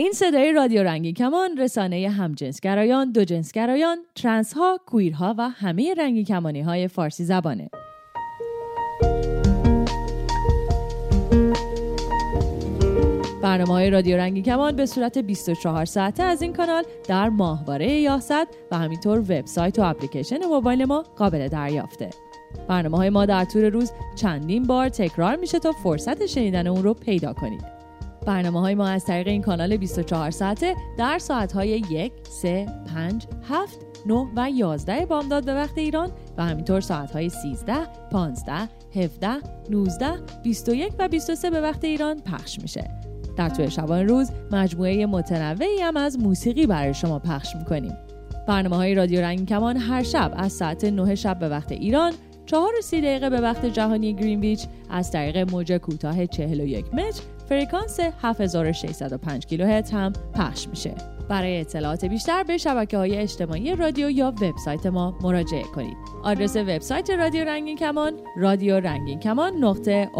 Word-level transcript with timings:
این 0.00 0.12
صدای 0.12 0.52
رادیو 0.52 0.82
رنگی 0.82 1.12
کمان 1.12 1.56
رسانه 1.56 2.08
همجنسگرایان، 2.08 3.12
دو 3.12 3.24
جنسگرایان، 3.24 3.98
ترنس 4.14 4.52
ها، 4.52 4.80
کویرها 4.86 5.34
و 5.38 5.48
همه 5.48 5.94
رنگی 5.94 6.24
کمانی 6.24 6.60
های 6.60 6.88
فارسی 6.88 7.24
زبانه. 7.24 7.70
برنامه 13.42 13.72
های 13.72 13.90
رادیو 13.90 14.16
رنگی 14.16 14.42
کمان 14.42 14.76
به 14.76 14.86
صورت 14.86 15.18
24 15.18 15.84
ساعته 15.84 16.22
از 16.22 16.42
این 16.42 16.52
کانال 16.52 16.84
در 17.08 17.28
ماهواره 17.28 17.90
یاست 17.90 18.46
و 18.70 18.78
همینطور 18.78 19.18
وبسایت 19.18 19.78
و 19.78 19.82
اپلیکیشن 19.82 20.44
موبایل 20.44 20.84
ما 20.84 21.04
قابل 21.16 21.48
دریافته. 21.48 22.10
برنامه 22.68 22.96
های 22.96 23.10
ما 23.10 23.26
در 23.26 23.44
طول 23.44 23.64
روز 23.64 23.92
چندین 24.16 24.62
بار 24.62 24.88
تکرار 24.88 25.36
میشه 25.36 25.58
تا 25.58 25.72
فرصت 25.72 26.26
شنیدن 26.26 26.66
اون 26.66 26.82
رو 26.82 26.94
پیدا 26.94 27.32
کنید. 27.32 27.79
برنامه 28.26 28.60
های 28.60 28.74
ما 28.74 28.88
از 28.88 29.04
طریق 29.04 29.28
این 29.28 29.42
کانال 29.42 29.76
24 29.76 30.30
ساعته 30.30 30.76
در 30.98 31.18
ساعت 31.18 31.52
های 31.52 31.82
1, 31.90 32.12
3, 32.42 32.66
5, 32.94 33.26
7, 33.48 33.78
9 34.06 34.26
و 34.36 34.50
11 34.50 35.06
بامداد 35.06 35.44
به 35.44 35.54
وقت 35.54 35.78
ایران 35.78 36.10
و 36.36 36.44
همینطور 36.44 36.80
ساعت 36.80 37.10
های 37.10 37.28
13, 37.28 37.74
15, 38.10 38.68
17, 38.94 39.28
19, 39.70 40.12
21 40.42 40.92
و 40.98 41.08
23 41.08 41.50
به 41.50 41.60
وقت 41.60 41.84
ایران 41.84 42.20
پخش 42.20 42.58
میشه. 42.58 42.90
در 43.36 43.48
طول 43.48 43.68
شبان 43.68 44.08
روز 44.08 44.30
مجموعه 44.52 45.06
متنوعی 45.06 45.80
هم 45.80 45.96
از 45.96 46.18
موسیقی 46.18 46.66
برای 46.66 46.94
شما 46.94 47.18
پخش 47.18 47.56
می‌کنیم. 47.56 47.96
برنامه 48.48 48.76
های 48.76 48.94
رادیو 48.94 49.20
رنگ 49.20 49.48
کمان 49.48 49.76
هر 49.76 50.02
شب 50.02 50.32
از 50.36 50.52
ساعت 50.52 50.84
9 50.84 51.14
شب 51.14 51.38
به 51.38 51.48
وقت 51.48 51.72
ایران 51.72 52.12
چهار 52.50 52.72
و 52.78 52.80
سی 52.82 53.00
دقیقه 53.00 53.30
به 53.30 53.40
وقت 53.40 53.66
جهانی 53.66 54.14
گرینویچ 54.14 54.66
از 54.90 55.10
طریق 55.10 55.50
موج 55.50 55.72
کوتاه 55.72 56.26
41 56.26 56.94
متر 56.94 57.22
فرکانس 57.48 58.00
7605 58.22 59.46
کیلوهرتز 59.46 59.90
هم 59.90 60.12
پخش 60.34 60.68
میشه. 60.68 60.94
برای 61.28 61.60
اطلاعات 61.60 62.04
بیشتر 62.04 62.42
به 62.42 62.58
شبکه 62.58 62.96
های 62.96 63.16
اجتماعی 63.16 63.76
رادیو 63.76 64.10
یا 64.10 64.34
وبسایت 64.42 64.86
ما 64.86 65.18
مراجعه 65.22 65.62
کنید. 65.62 65.96
آدرس 66.22 66.56
وبسایت 66.56 67.10
رادیو 67.10 67.44
رنگین 67.44 67.76
کمان 67.76 68.12
رادیو 68.36 68.80
رنگین 68.80 69.20
کمان 69.20 69.56
نقطه 69.56 70.10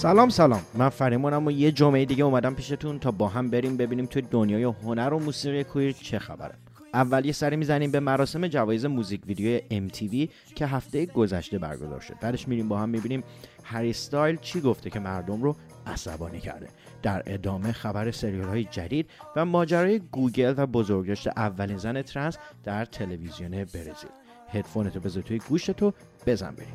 سلام 0.00 0.28
سلام. 0.28 0.60
من 0.74 0.88
فریمانم 0.88 1.46
و 1.46 1.50
یه 1.50 1.72
جمعه 1.72 2.04
دیگه 2.04 2.24
اومدم 2.24 2.54
پیشتون 2.54 2.98
تا 2.98 3.10
با 3.10 3.28
هم 3.28 3.50
بریم 3.50 3.76
ببینیم 3.76 4.06
توی 4.06 4.22
دنیای 4.22 4.64
هنر 4.64 5.14
و 5.14 5.18
موسیقی 5.18 5.64
queer 5.64 5.92
چه 5.92 6.18
خبره. 6.18 6.54
اول 6.94 7.24
یه 7.24 7.32
سری 7.32 7.56
می‌زنیم 7.56 7.90
به 7.90 8.00
مراسم 8.00 8.46
جوایز 8.46 8.84
موزیک 8.84 9.20
ویدیو 9.26 9.58
MTV 9.58 10.28
که 10.54 10.66
هفته 10.66 11.06
گذشته 11.06 11.58
برگزار 11.58 12.00
شد. 12.00 12.14
بعدش 12.20 12.48
میریم 12.48 12.68
با 12.68 12.78
هم 12.78 12.88
می‌بینیم 12.88 13.24
هری 13.64 13.92
ستایل 13.92 14.36
چی 14.36 14.60
گفته 14.60 14.90
که 14.90 15.00
مردم 15.00 15.42
رو 15.42 15.56
عصبانی 15.86 16.40
کرده. 16.40 16.68
در 17.02 17.22
ادامه 17.26 17.72
خبر 17.72 18.10
سریال 18.10 18.48
های 18.48 18.64
جدید 18.64 19.10
و 19.36 19.44
ماجرای 19.44 19.98
گوگل 19.98 20.54
و 20.56 20.66
بزرگداشت 20.66 21.28
اولین 21.28 21.78
زن 21.78 22.02
ترنس 22.02 22.38
در 22.64 22.84
تلویزیون 22.84 23.50
برزیل. 23.50 24.10
هدفونتو 24.48 25.00
بذار 25.00 25.22
توی 25.22 25.38
گوشتو 25.38 25.92
بزن 26.26 26.54
بریم. 26.54 26.74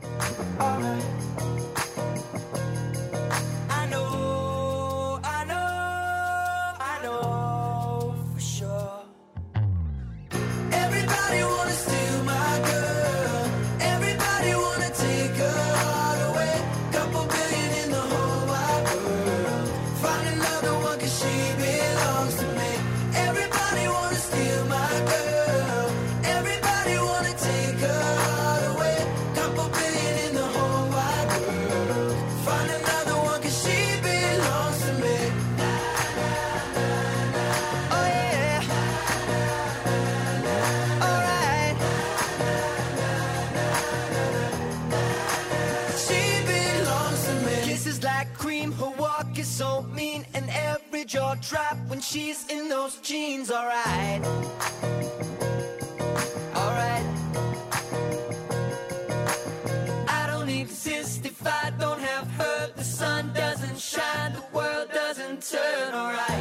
When 51.95 52.01
she's 52.01 52.45
in 52.49 52.67
those 52.67 52.97
jeans, 52.97 53.49
alright. 53.49 54.21
Alright. 56.53 57.05
I 60.09 60.27
don't 60.27 60.49
exist 60.49 61.25
if 61.25 61.47
I 61.47 61.71
don't 61.79 62.01
have 62.01 62.29
her. 62.31 62.73
The 62.75 62.83
sun 62.83 63.31
doesn't 63.33 63.79
shine, 63.79 64.33
the 64.33 64.43
world 64.51 64.89
doesn't 64.91 65.41
turn, 65.49 65.93
alright. 65.93 66.34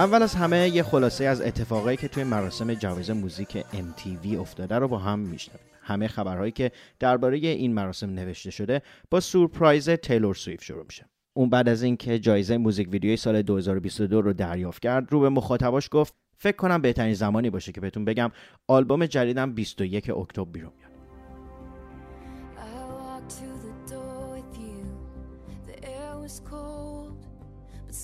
اول 0.00 0.22
از 0.22 0.34
همه 0.34 0.68
یه 0.68 0.82
خلاصه 0.82 1.24
از 1.24 1.40
اتفاقایی 1.40 1.96
که 1.96 2.08
توی 2.08 2.24
مراسم 2.24 2.74
جوایز 2.74 3.10
موزیک 3.10 3.60
MTV 3.60 4.34
افتاده 4.38 4.78
رو 4.78 4.88
با 4.88 4.98
هم 4.98 5.18
میشنویم. 5.18 5.66
همه 5.82 6.08
خبرهایی 6.08 6.52
که 6.52 6.72
درباره 6.98 7.38
این 7.38 7.74
مراسم 7.74 8.10
نوشته 8.10 8.50
شده 8.50 8.82
با 9.10 9.20
سورپرایز 9.20 9.90
تیلور 9.90 10.34
سویف 10.34 10.64
شروع 10.64 10.84
میشه. 10.84 11.06
اون 11.34 11.50
بعد 11.50 11.68
از 11.68 11.82
اینکه 11.82 12.18
جایزه 12.18 12.58
موزیک 12.58 12.88
ویدیوی 12.90 13.16
سال 13.16 13.42
2022 13.42 14.20
رو 14.20 14.32
دریافت 14.32 14.82
کرد 14.82 15.12
رو 15.12 15.20
به 15.20 15.28
مخاطباش 15.28 15.88
گفت 15.92 16.14
فکر 16.38 16.56
کنم 16.56 16.82
بهترین 16.82 17.14
زمانی 17.14 17.50
باشه 17.50 17.72
که 17.72 17.80
بهتون 17.80 18.04
بگم 18.04 18.30
آلبوم 18.68 19.06
جدیدم 19.06 19.52
21 19.52 20.10
اکتبر 20.10 20.50
بیرون 20.50 20.72
میاد. 20.78 20.90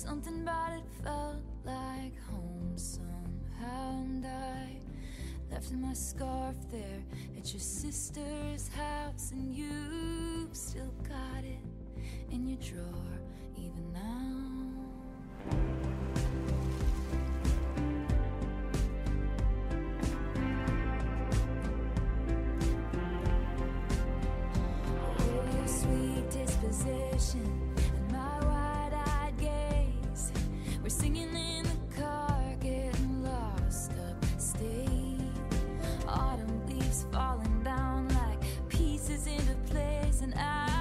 I 0.09 0.36
left 5.57 5.71
my 5.71 5.93
scarf 5.93 6.55
there 6.71 7.01
at 7.35 7.51
your 7.51 7.59
sister's 7.59 8.69
house, 8.75 9.31
and 9.31 9.55
you 9.55 10.47
still 10.51 10.93
got 11.01 11.43
it 11.43 11.57
in 12.31 12.47
your 12.47 12.59
drawer 12.59 12.85
even 13.57 13.91
now. 13.91 14.37
Oh, 24.99 25.57
your 31.15 31.46
and 40.21 40.33
I 40.35 40.76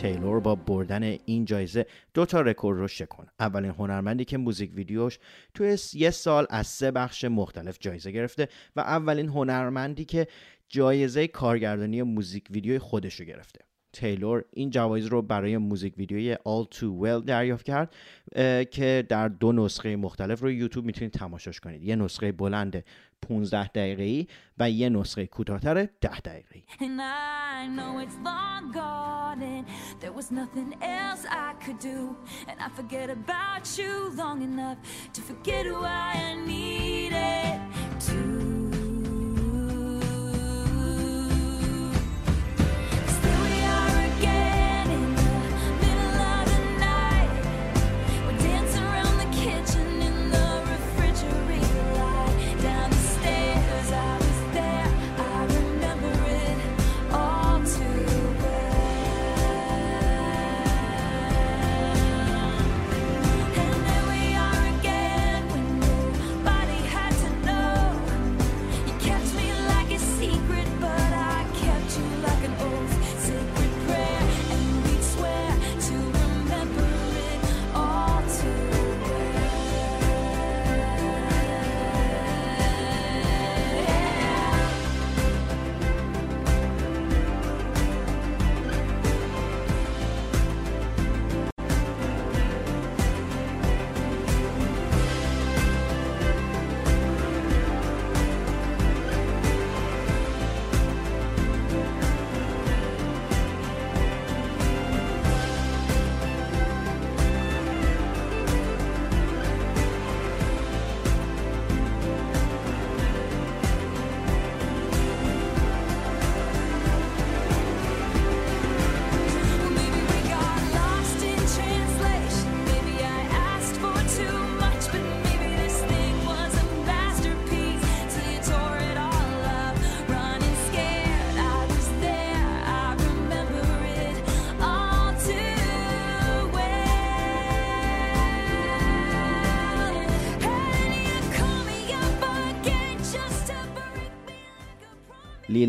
تیلور 0.00 0.40
با 0.40 0.54
بردن 0.54 1.02
این 1.02 1.44
جایزه 1.44 1.86
دو 2.14 2.26
تا 2.26 2.40
رکورد 2.40 2.78
رو 2.78 2.88
شکوند. 2.88 3.26
اولین 3.40 3.70
هنرمندی 3.70 4.24
که 4.24 4.38
موزیک 4.38 4.70
ویدیوش 4.74 5.18
توی 5.54 5.76
یه 5.94 6.10
سال 6.10 6.46
از 6.50 6.66
سه 6.66 6.90
بخش 6.90 7.24
مختلف 7.24 7.76
جایزه 7.80 8.10
گرفته 8.10 8.48
و 8.76 8.80
اولین 8.80 9.28
هنرمندی 9.28 10.04
که 10.04 10.26
جایزه 10.68 11.26
کارگردانی 11.26 12.02
موزیک 12.02 12.44
ویدیوی 12.50 12.78
خودش 12.78 13.20
رو 13.20 13.26
گرفته. 13.26 13.60
تیلور 13.92 14.44
این 14.52 14.70
جوایز 14.70 15.06
رو 15.06 15.22
برای 15.22 15.56
موزیک 15.56 15.98
ویدیوی 15.98 16.34
All 16.34 16.76
Too 16.76 17.04
Well 17.04 17.26
دریافت 17.26 17.66
کرد 17.66 17.94
که 18.70 19.06
در 19.08 19.28
دو 19.28 19.52
نسخه 19.52 19.96
مختلف 19.96 20.40
رو 20.40 20.50
یوتیوب 20.50 20.84
می‌تونید 20.84 21.12
تماشاش 21.12 21.60
کنید. 21.60 21.82
یه 21.82 21.96
نسخه 21.96 22.32
بلند 22.32 22.84
15 23.28 23.68
دقیقه 23.68 24.02
ای 24.02 24.26
و 24.58 24.70
یه 24.70 24.88
نسخه 24.88 25.26
کوتاهتر 25.26 25.88
10 26.00 26.20
دقیقه 26.20 26.54
ای 26.54 26.62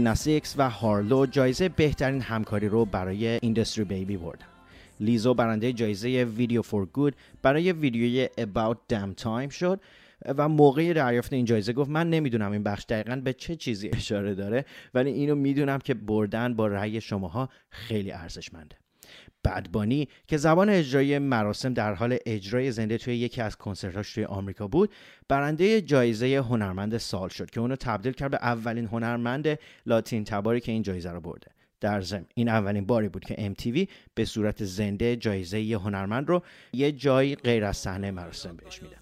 لیل 0.01 0.07
ناسیکس 0.07 0.55
و 0.57 0.69
هارلو 0.69 1.25
جایزه 1.25 1.69
بهترین 1.69 2.21
همکاری 2.21 2.67
رو 2.67 2.85
برای 2.85 3.27
ایندستری 3.27 3.83
بیبی 3.83 4.17
بردن. 4.17 4.45
لیزو 4.99 5.33
برنده 5.33 5.73
جایزه 5.73 6.23
ویدیو 6.23 6.61
فور 6.61 6.85
گود 6.85 7.15
برای 7.41 7.71
ویدیوی 7.71 8.29
About 8.37 8.93
Damn 8.93 9.23
Time 9.23 9.53
شد 9.53 9.79
و 10.37 10.49
موقع 10.49 10.93
دریافت 10.93 11.33
این 11.33 11.45
جایزه 11.45 11.73
گفت 11.73 11.89
من 11.89 12.09
نمی‌دونم 12.09 12.51
این 12.51 12.63
بخش 12.63 12.85
دقیقا 12.89 13.15
به 13.15 13.33
چه 13.33 13.55
چیزی 13.55 13.89
اشاره 13.93 14.35
داره 14.35 14.65
ولی 14.93 15.11
اینو 15.11 15.35
می‌دونم 15.35 15.79
که 15.79 15.93
بردن 15.93 16.53
با 16.53 16.67
رأی 16.67 17.01
شماها 17.01 17.49
خیلی 17.69 18.11
ارزشمنده. 18.11 18.80
بدبانی 19.43 20.07
که 20.27 20.37
زبان 20.37 20.69
اجرایی 20.69 21.19
مراسم 21.19 21.73
در 21.73 21.93
حال 21.93 22.17
اجرای 22.25 22.71
زنده 22.71 22.97
توی 22.97 23.17
یکی 23.17 23.41
از 23.41 23.55
کنسرتاش 23.55 24.13
توی 24.13 24.25
آمریکا 24.25 24.67
بود 24.67 24.91
برنده 25.27 25.81
جایزه 25.81 26.37
هنرمند 26.37 26.97
سال 26.97 27.29
شد 27.29 27.49
که 27.49 27.59
اونو 27.59 27.75
تبدیل 27.75 28.13
کرد 28.13 28.31
به 28.31 28.37
اولین 28.41 28.85
هنرمند 28.85 29.59
لاتین 29.85 30.23
تباری 30.23 30.59
که 30.59 30.71
این 30.71 30.81
جایزه 30.81 31.11
رو 31.11 31.21
برده. 31.21 31.51
در 31.81 32.01
ضمن 32.01 32.25
این 32.35 32.49
اولین 32.49 32.85
باری 32.85 33.09
بود 33.09 33.25
که 33.25 33.53
MTV 33.55 33.87
به 34.13 34.25
صورت 34.25 34.63
زنده 34.63 35.15
جایزه 35.15 35.61
یه 35.61 35.77
هنرمند 35.77 36.29
رو 36.29 36.43
یه 36.73 36.91
جایی 36.91 37.35
غیر 37.35 37.65
از 37.65 37.77
صحنه 37.77 38.11
مراسم 38.11 38.55
بهش 38.55 38.81
میده 38.81 38.95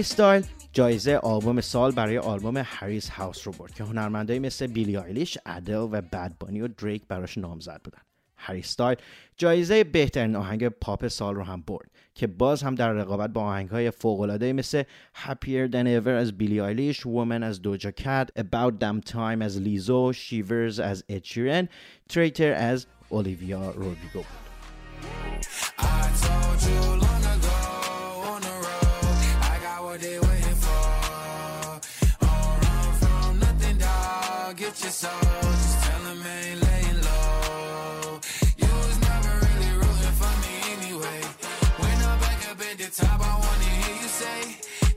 هری 0.00 0.06
ستایل 0.06 0.44
جایزه 0.72 1.16
آلبوم 1.16 1.60
سال 1.60 1.92
برای 1.92 2.18
آلبوم 2.18 2.62
Harry's 2.64 3.08
House 3.08 3.46
رو 3.46 3.52
برد 3.52 3.74
که 3.74 3.84
هنرمندایی 3.84 4.38
مثل 4.38 4.66
بیلی 4.66 4.96
آیلیش، 4.96 5.38
ادل 5.46 5.74
و 5.74 5.88
بد 5.88 6.32
بانی 6.40 6.60
و 6.60 6.68
دریک 6.68 7.02
براش 7.08 7.38
نامزد 7.38 7.80
بودن. 7.84 7.98
هری 8.36 8.62
ستایل 8.62 8.96
جایزه 9.36 9.84
بهترین 9.84 10.36
آهنگ 10.36 10.68
پاپ 10.68 11.08
سال 11.08 11.34
رو 11.34 11.42
هم 11.42 11.64
برد 11.66 11.90
که 12.14 12.26
باز 12.26 12.62
هم 12.62 12.74
در 12.74 12.92
رقابت 12.92 13.30
با 13.30 13.42
آهنگهای 13.42 13.90
فوق‌العاده 13.90 14.52
مثل 14.52 14.82
Happier 15.26 15.72
Than 15.72 16.02
Ever 16.02 16.08
از 16.08 16.38
بیلی 16.38 16.60
آیلیش، 16.60 17.00
Woman 17.00 17.42
از 17.42 17.62
دوجا 17.62 17.90
کت، 17.90 18.28
About 18.38 18.72
Damn 18.82 19.10
Time 19.10 19.42
از 19.42 19.60
لیزو، 19.60 20.12
Shivers 20.12 20.78
از 20.80 21.04
اد 21.08 21.24
شیرن، 21.24 21.68
Traitor 22.12 22.40
از 22.40 22.86
اولیویا 23.08 23.70
رودریگو 23.70 24.18
بود. 24.18 24.49
Your 34.78 34.90
soul. 34.90 35.10
Just 35.20 35.82
tell 35.84 36.04
him 36.10 36.22
I 36.22 36.38
ain't 36.48 36.62
laying 36.62 37.00
low. 37.02 38.20
You 38.62 38.70
was 38.70 38.98
never 39.00 39.32
really 39.44 39.72
rooting 39.82 40.14
for 40.20 40.32
me 40.42 40.54
anyway. 40.76 41.20
When 41.82 41.96
I'm 42.08 42.18
back 42.20 42.40
up 42.50 42.60
at 42.68 42.78
the 42.78 42.88
top, 43.02 43.20
I 43.20 43.32
wanna 43.44 43.70
hear 43.82 43.96
you 44.02 44.10
say, 44.22 44.40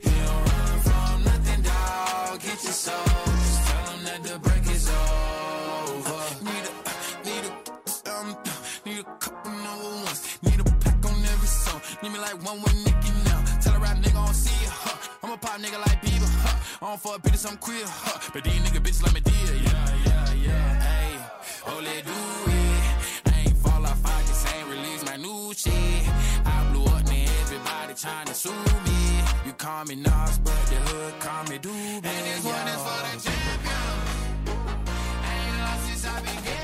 You 0.06 0.14
don't 0.26 0.44
run 0.50 0.78
from 0.86 1.24
nothing, 1.24 1.62
dog. 1.62 2.40
Get 2.40 2.58
your 2.62 2.78
soul. 2.86 3.10
Just 3.42 3.66
tell 3.66 3.86
him 3.92 4.00
that 4.08 4.20
the 4.22 4.38
break 4.46 4.64
is 4.70 4.86
over. 4.88 6.22
Need 6.46 6.64
a, 6.70 6.72
need 7.26 7.44
a, 7.50 8.10
um, 8.14 8.28
need 8.86 8.98
a 9.00 9.06
couple 9.18 9.50
number 9.66 9.90
ones. 10.06 10.38
Need 10.42 10.60
a 10.60 10.64
pack 10.82 11.04
on 11.04 11.18
every 11.34 11.50
song. 11.62 11.80
Need 12.02 12.12
me 12.12 12.18
like 12.20 12.38
one 12.46 12.62
with 12.62 12.76
Nicky 12.86 13.12
now. 13.26 13.40
Tell 13.60 13.74
a 13.74 13.78
rap 13.80 13.96
nigga 13.98 14.22
I 14.22 14.24
don't 14.26 14.34
see 14.34 14.64
ya, 14.64 14.70
huh. 14.70 14.96
I'm 15.24 15.32
a 15.32 15.36
pop 15.36 15.58
nigga 15.60 15.80
like. 15.80 15.93
I 16.84 16.88
don't 16.88 17.00
fuck 17.00 17.22
bitches, 17.22 17.50
I'm 17.50 17.56
queer, 17.56 17.82
huh. 17.86 18.30
But 18.34 18.44
these 18.44 18.60
nigga 18.60 18.78
bitches 18.78 19.02
like 19.02 19.14
me 19.14 19.20
dear, 19.20 19.56
yeah, 19.56 19.88
yeah, 20.04 20.34
yeah. 20.34 20.80
Hey, 20.84 21.16
oh, 21.66 21.80
do 21.80 21.86
it. 22.52 23.32
I 23.32 23.40
ain't 23.40 23.56
fall 23.56 23.86
off, 23.86 24.04
I 24.04 24.20
just 24.28 24.46
ain't 24.54 24.68
release 24.68 25.02
my 25.06 25.16
new 25.16 25.54
shit. 25.54 25.72
I 26.44 26.70
blew 26.70 26.84
up, 26.84 27.02
now 27.06 27.40
everybody 27.40 27.94
tryna 27.94 28.34
sue 28.34 28.52
me. 28.84 29.24
You 29.46 29.54
call 29.54 29.86
me 29.86 29.94
Nas, 29.94 30.36
but 30.44 30.60
the 30.68 30.76
hood 30.84 31.18
call 31.20 31.44
me 31.44 31.56
Doobie. 31.58 32.04
And 32.04 32.26
this 32.28 32.44
one 32.44 32.68
is 32.68 32.82
for 32.84 33.00
the 33.00 33.12
champion. 33.24 33.80
I 35.24 35.40
ain't 35.40 35.56
lost 35.64 35.86
since 35.88 36.04
I 36.04 36.20
began, 36.20 36.63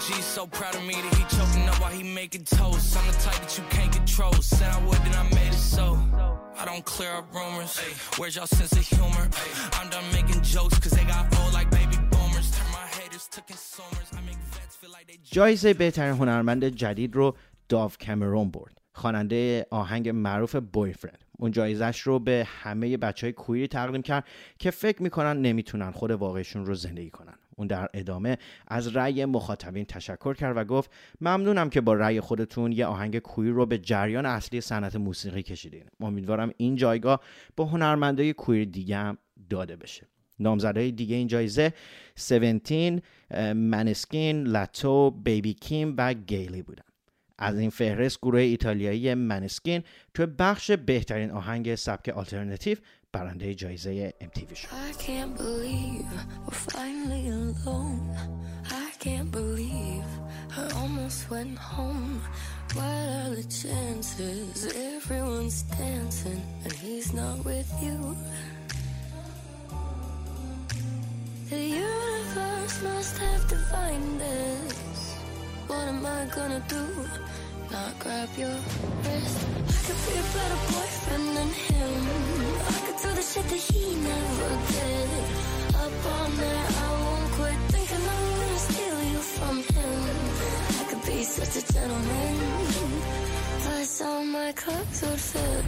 OG 0.00 0.22
so 0.22 0.46
proud 0.46 0.74
of 0.74 0.84
me 0.90 0.94
that 0.94 1.14
he 1.18 1.24
choking 1.36 1.68
up 1.68 1.78
while 1.80 1.92
he 1.92 2.02
making 2.02 2.44
toast. 2.44 2.96
I'm 2.96 3.06
the 3.06 3.18
type 3.26 3.40
that 3.44 3.52
you 3.58 3.64
can't 3.76 3.92
control. 3.92 4.32
Said 4.40 4.70
I 4.76 4.80
would, 4.86 5.00
then 5.04 5.14
I 5.22 5.24
made 5.38 5.52
it 5.58 5.64
so. 5.76 5.86
I 6.60 6.64
don't 6.64 6.84
clear 6.84 7.12
up 7.18 7.26
rumors. 7.34 7.72
Where's 8.18 8.34
y'all 8.36 8.46
sense 8.46 8.72
of 8.80 8.84
humor? 8.94 9.24
I'm 9.78 9.88
done 9.94 10.08
making 10.18 10.40
jokes, 10.54 10.78
cause 10.82 10.92
they 10.98 11.04
got 11.14 11.24
old 11.38 11.52
like 11.58 11.70
baby 11.78 11.98
boomers. 12.12 12.48
Turn 12.56 12.70
my 12.80 12.86
haters 12.98 13.26
to 13.34 13.40
consumers. 13.52 14.08
I 14.18 14.20
make 14.28 14.40
vets 14.54 14.76
feel 14.80 14.90
like 14.96 15.06
they 15.06 15.18
جایزه 15.22 15.74
بهترین 15.74 16.14
هنرمند 16.14 16.64
جدید 16.64 17.16
رو 17.16 17.36
داو 17.68 17.90
کامرون 18.06 18.50
برد 18.50 18.80
خواننده 18.92 19.66
آهنگ 19.70 20.08
معروف 20.08 20.56
بویفرند 20.56 21.24
اون 21.38 21.50
جایزش 21.50 22.00
رو 22.00 22.18
به 22.18 22.46
همه 22.62 22.96
بچه 22.96 23.26
های 23.26 23.32
کویری 23.32 23.68
تقدیم 23.68 24.02
کرد 24.02 24.24
که 24.58 24.70
فکر 24.70 25.02
می‌کنن 25.02 25.42
نمی‌تونن 25.42 25.90
خود 25.90 26.10
واقعشون 26.10 26.66
رو 26.66 26.74
زندگی 26.74 27.10
کنن 27.10 27.34
اون 27.60 27.66
در 27.66 27.88
ادامه 27.94 28.38
از 28.68 28.96
رأی 28.96 29.24
مخاطبین 29.24 29.84
تشکر 29.84 30.34
کرد 30.34 30.56
و 30.56 30.64
گفت 30.64 30.90
ممنونم 31.20 31.70
که 31.70 31.80
با 31.80 31.94
رأی 31.94 32.20
خودتون 32.20 32.72
یه 32.72 32.86
آهنگ 32.86 33.18
کویر 33.18 33.52
رو 33.52 33.66
به 33.66 33.78
جریان 33.78 34.26
اصلی 34.26 34.60
صنعت 34.60 34.96
موسیقی 34.96 35.42
کشیدین. 35.42 35.84
امیدوارم 36.00 36.52
این 36.56 36.76
جایگاه 36.76 37.20
به 37.56 37.64
هنرمندای 37.64 38.32
کویر 38.32 38.64
دیگه 38.64 38.96
هم 38.96 39.18
داده 39.50 39.76
بشه. 39.76 40.06
نامزدهای 40.38 40.92
دیگه 40.92 41.16
این 41.16 41.26
جایزه 41.26 41.72
17 42.34 43.02
منسکین، 43.54 44.46
لاتو، 44.46 45.10
بیبی 45.10 45.54
کیم 45.54 45.94
و 45.98 46.14
گیلی 46.14 46.62
بودن. 46.62 46.84
از 47.38 47.58
این 47.58 47.70
فهرست 47.70 48.18
گروه 48.18 48.40
ایتالیایی 48.40 49.14
منسکین 49.14 49.82
تو 50.14 50.26
بخش 50.26 50.70
بهترین 50.70 51.30
آهنگ 51.30 51.74
سبک 51.74 52.08
آلترناتیو 52.08 52.78
Barandage 53.12 53.64
Isaiah 53.64 54.12
MTV 54.20 54.54
Show. 54.54 54.68
I 54.72 54.92
can't 54.92 55.36
believe 55.36 56.06
we're 56.46 56.54
finally 56.54 57.26
alone. 57.28 58.16
I 58.70 58.92
can't 59.00 59.32
believe 59.32 60.04
I 60.56 60.70
almost 60.76 61.28
went 61.28 61.58
home. 61.58 62.22
What 62.74 62.84
are 62.84 63.30
the 63.34 63.42
chances? 63.42 64.72
Everyone's 64.76 65.62
dancing 65.62 66.40
and 66.62 66.72
he's 66.72 67.12
not 67.12 67.44
with 67.44 67.68
you. 67.82 68.16
The 71.48 71.64
universe 71.64 72.82
must 72.84 73.18
have 73.18 73.48
to 73.48 73.56
find 73.74 74.20
this. 74.20 75.16
What 75.66 75.88
am 75.88 76.06
I 76.06 76.26
gonna 76.32 76.62
do? 76.68 76.86
Not 77.72 77.98
grab 77.98 78.28
your 78.38 78.54
wrist. 79.02 79.46
I 79.66 79.82
could 79.86 80.00
be 80.06 80.14
a 80.14 80.26
better 80.34 80.60
boyfriend 80.70 81.36
than 81.36 81.48
him 81.48 81.89
that 83.50 83.58
he 83.58 83.84
never 84.10 84.50
did. 84.72 85.10
Up 85.82 85.94
all 86.12 86.28
night, 86.38 86.68
I 86.82 86.90
won't 87.02 87.28
quit 87.36 87.58
thinking 87.72 88.04
I'm 88.14 88.24
gonna 88.38 88.66
steal 88.68 88.98
you 89.12 89.20
from 89.36 89.56
him. 89.74 89.98
I 90.78 90.82
could 90.88 91.04
be 91.04 91.18
such 91.24 91.54
a 91.60 91.72
gentleman. 91.72 92.34
Plus, 93.62 94.02
all 94.02 94.24
my 94.24 94.52
clothes 94.52 95.02
would 95.02 95.22
fit. 95.30 95.64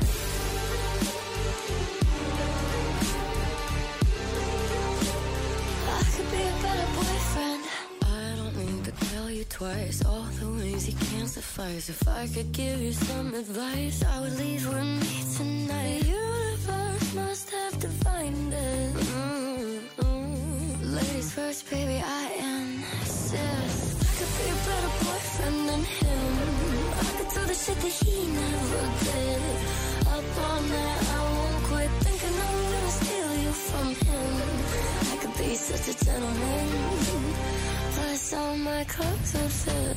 I 5.99 6.03
could 6.15 6.29
be 6.35 6.43
a 6.53 6.57
better 6.65 6.89
boyfriend. 6.99 7.63
I 8.03 8.27
don't 8.39 8.57
need 8.65 8.85
to 8.85 8.93
tell 9.11 9.29
you 9.31 9.45
twice 9.45 10.05
all 10.05 10.27
the 10.41 10.49
ways 10.59 10.89
you 10.89 10.95
can't 11.11 11.29
suffice. 11.29 11.89
If 11.89 12.07
I 12.07 12.29
could 12.29 12.53
give 12.53 12.81
you 12.81 12.93
some 12.93 13.35
advice, 13.35 14.05
I 14.05 14.21
would 14.21 14.37
leave 14.39 14.69
with 14.69 14.91
me 15.03 15.15
tonight. 15.37 16.03
The 16.03 16.32
first, 21.35 21.71
baby, 21.71 21.99
I 22.05 22.25
insist. 22.51 23.97
I 24.05 24.13
could 24.19 24.33
be 24.39 24.47
a 24.53 24.59
better 24.69 24.93
boyfriend 25.01 25.61
than 25.69 25.83
him. 25.97 26.25
I 27.01 27.11
could 27.17 27.31
do 27.37 27.43
the 27.51 27.57
shit 27.63 27.79
that 27.85 27.95
he 28.01 28.17
never 28.41 28.83
did. 29.07 29.43
Up 30.15 30.29
all 30.45 30.61
night, 30.61 31.01
I 31.17 31.21
won't 31.33 31.59
quit 31.69 31.91
thinking 32.05 32.37
I'm 32.47 32.59
gonna 32.73 32.93
steal 33.01 33.33
you 33.45 33.53
from 33.69 33.89
him. 34.07 34.31
I 35.13 35.17
could 35.21 35.35
be 35.39 35.55
such 35.55 35.87
a 35.93 36.05
gentleman. 36.05 36.69
Plus, 37.95 38.33
all 38.35 38.57
my 38.57 38.85
clothes 38.85 39.33
would 39.35 39.55
fit. 39.63 39.97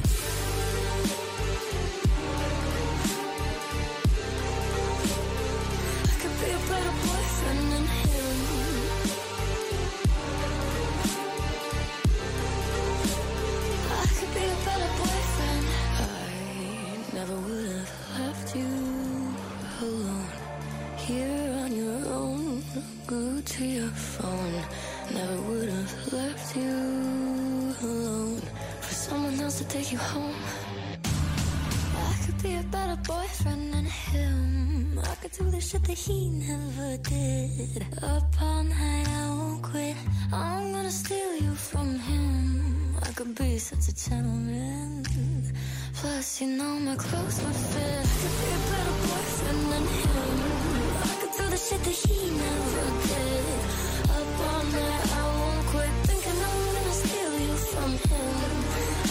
I 6.12 6.16
could 6.22 6.36
be 6.42 6.50
a 6.58 6.62
better 6.70 6.94
boyfriend 7.04 7.72
than 7.74 7.86
him. 7.88 7.95
Never 17.28 17.42
would 17.42 17.66
have 17.66 18.20
left 18.20 18.56
you 18.56 18.68
alone. 19.82 20.28
Here 20.98 21.58
on 21.64 21.76
your 21.76 22.06
own, 22.14 22.64
glued 23.08 23.46
to 23.48 23.66
your 23.66 23.90
phone. 23.90 24.54
Never 25.12 25.38
would 25.48 25.70
have 25.70 26.14
left 26.14 26.56
you 26.56 26.76
alone 27.82 28.42
for 28.82 28.94
someone 28.94 29.40
else 29.40 29.58
to 29.58 29.64
take 29.68 29.92
you 29.92 29.98
home. 29.98 30.36
I 32.12 32.16
could 32.26 32.44
be 32.44 32.56
a 32.58 32.64
better 32.64 32.98
boyfriend 33.08 33.74
than 33.74 33.86
him. 33.86 35.00
I 35.00 35.16
could 35.16 35.32
do 35.32 35.50
the 35.50 35.62
shit 35.62 35.84
that 35.84 35.98
he 35.98 36.30
never 36.30 36.98
did. 36.98 37.88
Up 38.04 38.30
all 38.42 38.64
night, 38.64 39.08
I 39.08 39.30
won't 39.30 39.64
quit. 39.64 39.96
I'm 40.32 40.72
gonna 40.74 40.92
steal 40.92 41.36
you 41.38 41.56
from 41.56 41.98
him. 41.98 42.96
I 43.02 43.12
could 43.14 43.34
be 43.34 43.58
such 43.58 43.88
a 43.88 43.96
gentleman. 44.10 45.06
You 46.26 46.48
know 46.48 46.80
my 46.80 46.96
clothes 46.96 47.38
would 47.44 47.56
fit. 47.72 48.06
Could 48.22 48.36
be 48.42 48.50
a 48.58 48.62
better 48.72 48.96
boyfriend 49.06 49.62
than 49.72 49.86
him. 49.96 50.38
I 51.10 51.14
could 51.22 51.34
do 51.38 51.46
the 51.54 51.60
shit 51.66 51.82
that 51.88 51.98
he 52.04 52.18
never 52.44 52.86
did. 53.10 53.46
Up 54.18 54.40
all 54.50 54.64
night, 54.74 55.06
I 55.20 55.24
won't 55.38 55.66
quit 55.72 55.94
thinking 56.08 56.40
I'm 56.50 56.62
gonna 56.76 56.96
steal 57.04 57.34
you 57.46 57.56
from 57.72 57.92
him. 58.10 58.54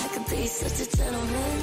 I 0.04 0.06
could 0.12 0.26
be 0.33 0.42
such 0.61 0.78
a 0.85 0.97
gentleman. 0.97 1.59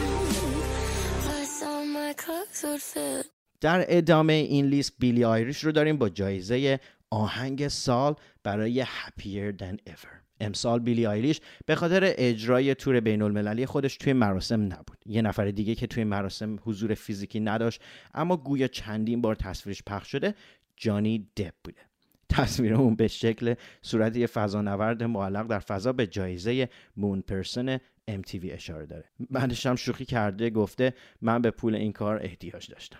Plus, 1.23 1.63
all 1.67 1.85
my 1.85 2.15
would 2.63 2.81
fit. 2.81 3.25
در 3.61 3.85
ادامه 3.87 4.33
این 4.33 4.65
لیست 4.65 4.93
بیلی 4.99 5.23
آیریش 5.23 5.63
رو 5.63 5.71
داریم 5.71 5.97
با 5.97 6.09
جایزه 6.09 6.79
آهنگ 7.09 7.67
سال 7.67 8.15
برای 8.43 8.85
Happier 8.85 9.61
Than 9.61 9.89
Ever 9.89 10.30
امسال 10.41 10.79
بیلی 10.79 11.05
آیریش 11.05 11.41
به 11.65 11.75
خاطر 11.75 12.13
اجرای 12.17 12.75
تور 12.75 12.99
بین 12.99 13.21
المللی 13.21 13.65
خودش 13.65 13.97
توی 13.97 14.13
مراسم 14.13 14.61
نبود. 14.61 14.97
یه 15.05 15.21
نفر 15.21 15.51
دیگه 15.51 15.75
که 15.75 15.87
توی 15.87 16.03
مراسم 16.03 16.59
حضور 16.63 16.93
فیزیکی 16.93 17.39
نداشت 17.39 17.81
اما 18.13 18.37
گویا 18.37 18.67
چندین 18.67 19.21
بار 19.21 19.35
تصویرش 19.35 19.83
پخش 19.83 20.11
شده 20.11 20.35
جانی 20.77 21.27
دپ 21.37 21.53
بوده. 21.63 21.81
تصویر 22.29 22.73
اون 22.73 22.95
به 22.95 23.07
شکل 23.07 23.55
صورت 23.81 24.17
یه 24.17 24.27
فضانورد 24.27 25.03
معلق 25.03 25.47
در 25.47 25.59
فضا 25.59 25.93
به 25.93 26.07
جایزه 26.07 26.69
مون 26.97 27.21
پرسن 27.21 27.77
MTV 28.09 28.45
اشاره 28.51 28.85
داره. 28.85 29.05
بعدش 29.29 29.65
هم 29.65 29.75
شوخی 29.75 30.05
کرده 30.05 30.49
گفته 30.49 30.93
من 31.21 31.41
به 31.41 31.51
پول 31.51 31.75
این 31.75 31.91
کار 31.91 32.19
احتیاج 32.23 32.71
داشتم. 32.71 32.99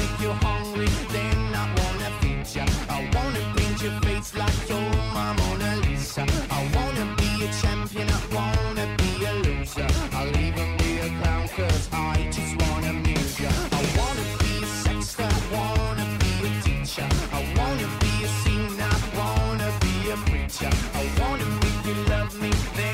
make 0.01 0.19
you 0.19 0.31
hungry, 0.45 0.89
then 1.13 1.39
I 1.63 1.65
wanna 1.77 2.09
feed 2.19 2.47
ya. 2.55 2.65
I 2.97 2.99
wanna 3.15 3.41
paint 3.55 3.77
your 3.85 3.97
face 4.05 4.31
like 4.41 4.59
you're 4.69 4.95
my 5.17 5.29
Mona 5.39 5.71
Lisa. 5.83 6.23
I 6.59 6.61
wanna 6.75 7.05
be 7.19 7.29
a 7.45 7.49
champion, 7.61 8.07
I 8.19 8.21
wanna 8.37 8.85
be 9.01 9.11
a 9.31 9.33
loser. 9.45 9.89
I'll 10.17 10.37
even 10.47 10.69
be 10.81 10.91
a 11.07 11.09
clown 11.19 11.47
cause 11.57 11.85
I 11.93 12.15
just 12.35 12.53
wanna 12.61 12.89
amuse 12.95 13.39
ya. 13.43 13.51
I 13.79 13.83
wanna 13.97 14.25
be 14.41 14.53
a 14.65 14.69
sexter, 14.83 15.29
I 15.39 15.41
wanna 15.55 16.05
be 16.23 16.33
a 16.47 16.51
teacher. 16.65 17.07
I 17.39 17.41
wanna 17.57 17.87
be 18.03 18.13
a 18.27 18.29
singer, 18.43 18.93
I 18.99 19.03
wanna 19.19 19.69
be 19.83 19.95
a 20.15 20.17
preacher. 20.29 20.71
I 21.01 21.03
wanna 21.19 21.47
make 21.63 21.81
you 21.89 21.97
love 22.13 22.33
me, 22.43 22.51
then 22.77 22.90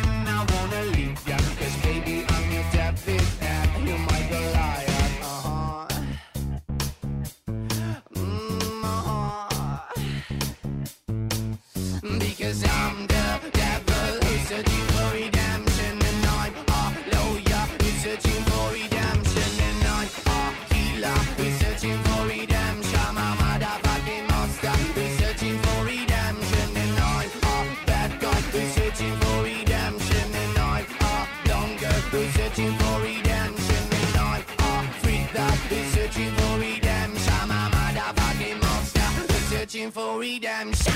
searching 39.87 39.91
for 39.91 40.19
redemption. 40.19 40.93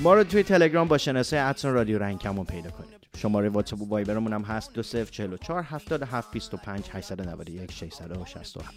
ما 0.00 0.14
رو 0.14 0.24
توی 0.24 0.42
تلگرام 0.42 0.88
با 0.88 0.98
شناسه 0.98 1.36
اتسون 1.36 1.74
رادیو 1.74 1.98
رنگکمون 1.98 2.44
پیدا 2.46 2.70
کنید. 2.70 2.96
شماره 3.16 3.48
واتساپ 3.48 3.82
و 3.82 3.88
وایبرمون 3.88 4.32
هم 4.32 4.42
هست 4.42 4.72
2044 4.72 5.62
77 5.62 6.30
25 6.30 6.84
891 6.92 7.72
667 7.72 8.76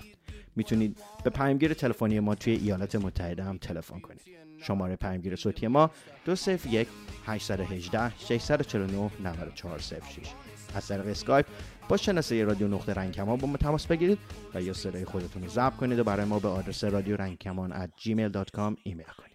می‌تونید 0.56 0.98
به 1.24 1.30
پیامگیر 1.30 1.74
تلفنی 1.74 2.20
ما 2.20 2.36
توی 2.36 2.54
ایالات 2.54 2.96
متحده 2.96 3.44
هم 3.44 3.58
تلفن 3.58 4.00
کنید. 4.00 4.49
شماره 4.62 4.96
پیامگیر 4.96 5.36
صوتی 5.36 5.68
ما 5.68 5.92
201 6.26 6.88
818 7.26 8.14
649 8.20 9.12
9406 9.24 10.34
از 10.76 10.88
طریق 10.88 11.08
اسکایپ 11.08 11.46
با 11.90 11.98
شناسه 11.98 12.44
رادیو 12.44 12.68
نقطه 12.68 12.94
رنگین 12.94 13.18
کمان 13.18 13.38
با 13.38 13.48
ما 13.48 13.58
تماس 13.58 13.88
بگیرید 13.88 14.20
و 14.54 14.62
یا 14.62 14.74
صدای 14.74 15.06
خودتون 15.06 15.44
رو 15.44 15.50
ضبط 15.50 15.76
کنید 15.76 16.00
و 16.00 16.04
برای 16.04 16.26
ما 16.26 16.40
به 16.40 16.48
آدرس 16.48 16.84
رادیو 16.84 17.18
رنگین 17.18 17.55
کمان 17.55 17.86
at 17.86 17.90
gmail.com 18.02 18.78
ایمیل 18.84 19.06
کنید. 19.18 19.30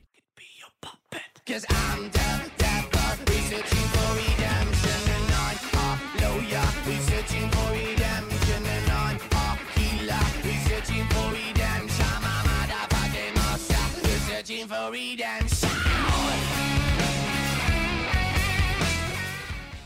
Cause 1.47 1.67
searching 14.45 14.69
for 14.69 14.93
redemption. 14.93 15.69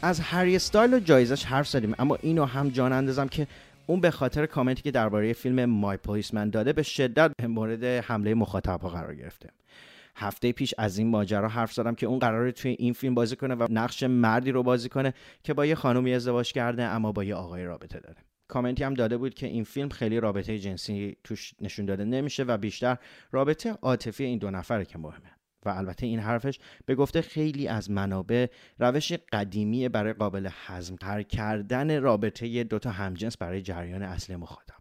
از 0.03 0.21
هری 0.21 0.57
استایل 0.57 0.95
و 0.95 0.99
جایزش 1.01 1.45
حرف 1.45 1.69
زدیم 1.69 1.95
اما 1.99 2.19
اینو 2.23 2.45
هم 2.45 2.69
جان 2.69 2.93
اندازم 2.93 3.29
که 3.29 3.47
اون 3.87 4.01
به 4.01 4.11
خاطر 4.11 4.47
کامنتی 4.47 4.83
که 4.83 4.91
درباره 4.91 5.33
فیلم 5.33 5.65
مای 5.65 5.97
پلیسمن 5.97 6.51
داده 6.51 6.73
به 6.73 6.83
شدت 6.83 7.33
مورد 7.49 7.85
حمله 7.85 8.35
مخاطبها 8.35 8.89
قرار 8.89 9.15
گرفته. 9.15 9.51
هفته 10.17 10.53
پیش 10.53 10.75
از 10.79 10.99
این 10.99 11.11
ماجرا 11.11 11.49
حرف 11.49 11.73
زدم 11.73 11.95
که 11.95 12.07
اون 12.07 12.19
قراره 12.19 12.53
توی 12.53 12.77
این 12.79 12.93
فیلم 12.93 13.15
بازی 13.15 13.37
کنه 13.37 13.55
و 13.55 13.67
نقش 13.71 14.03
مردی 14.03 14.51
رو 14.51 14.63
بازی 14.63 14.89
کنه 14.89 15.15
که 15.43 15.55
با 15.55 15.67
یه 15.67 15.75
خانومی 15.75 16.15
ازدواج 16.15 16.53
کرده 16.53 16.83
اما 16.83 17.13
با 17.13 17.25
یه 17.25 17.35
آقای 17.35 17.65
رابطه 17.65 18.01
داره. 18.01 18.17
کامنتی 18.49 18.85
هم 18.85 18.95
داده 18.95 19.17
بود 19.17 19.35
که 19.35 19.47
این 19.47 19.65
فیلم 19.65 19.89
خیلی 19.89 20.21
رابطه 20.21 20.59
جنسی 20.59 21.17
توش 21.25 21.55
نشون 21.61 21.87
داده 21.87 22.05
نمیشه 22.05 22.43
و 22.43 22.57
بیشتر 22.57 22.97
رابطه 23.33 23.71
عاطفی 23.71 24.25
این 24.25 24.39
دو 24.39 24.51
نفره 24.51 24.85
که 24.85 24.99
مهمه. 24.99 25.31
و 25.65 25.69
البته 25.69 26.07
این 26.07 26.19
حرفش 26.19 26.59
به 26.87 26.95
گفته 26.95 27.23
خیلی 27.23 27.69
از 27.69 27.91
منابع 27.91 28.47
روش 28.79 29.13
قدیمی 29.13 29.89
برای 29.89 30.13
قابل 30.13 30.49
تر 31.01 31.23
کردن 31.23 32.03
رابطه 32.03 32.65
دوتا 32.65 32.91
همجنس 32.91 33.37
برای 33.37 33.63
جریان 33.63 34.03
اصلی 34.03 34.37
مخاطب. 34.37 34.79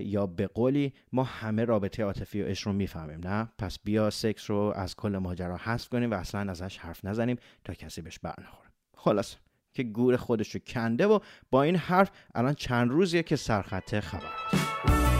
یا 0.00 0.26
به 0.26 0.46
قولی 0.46 0.92
ما 1.12 1.24
همه 1.24 1.64
رابطه 1.64 2.02
عاطفی 2.02 2.42
و 2.42 2.46
عشق 2.46 2.66
رو 2.66 2.72
می‌فهمیم 2.72 3.20
نه؟ 3.28 3.48
پس 3.58 3.78
بیا 3.84 4.10
سکس 4.10 4.50
رو 4.50 4.72
از 4.76 4.96
کل 4.96 5.16
ماجرا 5.16 5.56
حذف 5.56 5.88
کنیم 5.88 6.10
و 6.10 6.14
اصلا 6.14 6.50
ازش 6.50 6.78
حرف 6.78 7.04
نزنیم 7.04 7.36
تا 7.64 7.74
کسی 7.74 8.02
بهش 8.02 8.18
بر 8.18 8.34
نخوره. 8.38 8.70
خلاص 8.96 9.36
که 9.72 9.82
گور 9.82 10.16
خودش 10.16 10.54
رو 10.54 10.60
کنده 10.66 11.06
و 11.06 11.18
با 11.50 11.62
این 11.62 11.76
حرف 11.76 12.10
الان 12.34 12.54
چند 12.54 12.90
روزیه 12.90 13.22
که 13.22 13.36
سرخطه 13.36 14.00
خبر 14.00 14.32
هست. 14.52 15.11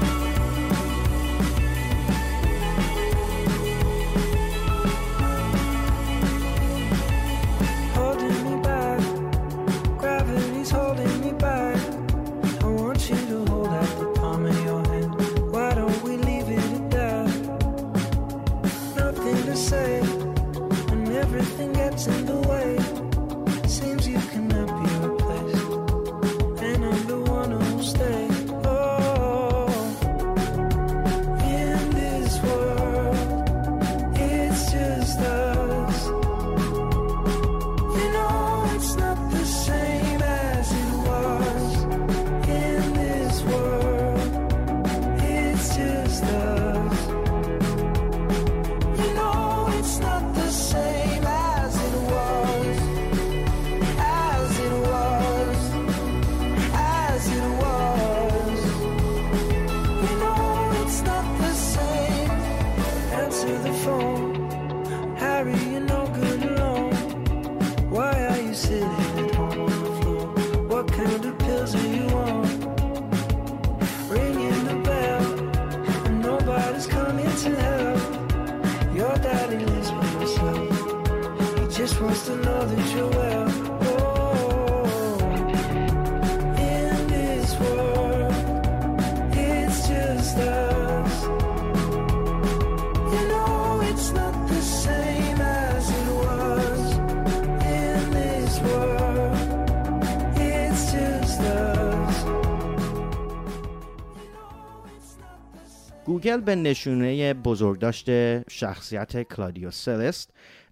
گوگل 106.33 106.45
به 106.45 106.55
نشونه 106.55 107.35
بزرگداشت 107.35 108.09
شخصیت 108.51 109.23
کلادیو 109.23 109.71
سلست 109.71 110.31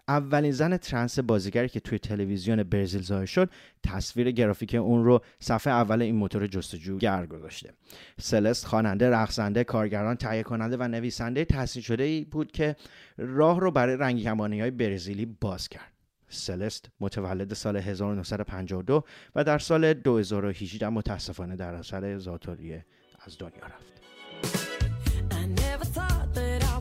اولین 0.08 0.52
زن 0.52 0.76
ترنس 0.76 1.18
بازیگری 1.18 1.68
که 1.68 1.80
توی 1.80 1.98
تلویزیون 1.98 2.62
برزیل 2.62 3.02
ظاهر 3.02 3.26
شد 3.26 3.50
تصویر 3.82 4.30
گرافیک 4.30 4.74
اون 4.74 5.04
رو 5.04 5.20
صفحه 5.40 5.72
اول 5.72 6.02
این 6.02 6.14
موتور 6.14 6.46
جستجوگر 6.46 7.26
گذاشته. 7.26 7.72
سلست 8.20 8.66
خواننده 8.66 9.10
رقصنده 9.10 9.64
کارگردان 9.64 10.16
تهیه 10.16 10.42
کننده 10.42 10.76
و 10.76 10.88
نویسنده 10.88 11.44
تحصیل 11.44 11.82
شده 11.82 12.04
ای 12.04 12.24
بود 12.24 12.52
که 12.52 12.76
راه 13.18 13.60
رو 13.60 13.70
برای 13.70 13.96
رنگین 13.96 14.22
کمانی 14.22 14.60
های 14.60 14.70
برزیلی 14.70 15.26
باز 15.26 15.68
کرد. 15.68 15.92
سلست 16.28 16.90
متولد 17.00 17.54
سال 17.54 17.76
1952 17.76 19.04
و 19.34 19.44
در 19.44 19.58
سال 19.58 19.92
2018 19.92 20.88
متاسفانه 20.88 21.56
در 21.56 21.74
اثر 21.74 22.18
ذات‌الریه 22.18 22.84
از 23.26 23.38
دنیا 23.38 23.66
رفت. 23.66 23.89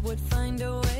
Would 0.10 0.20
find 0.22 0.60
a 0.64 0.80
way 0.80 0.99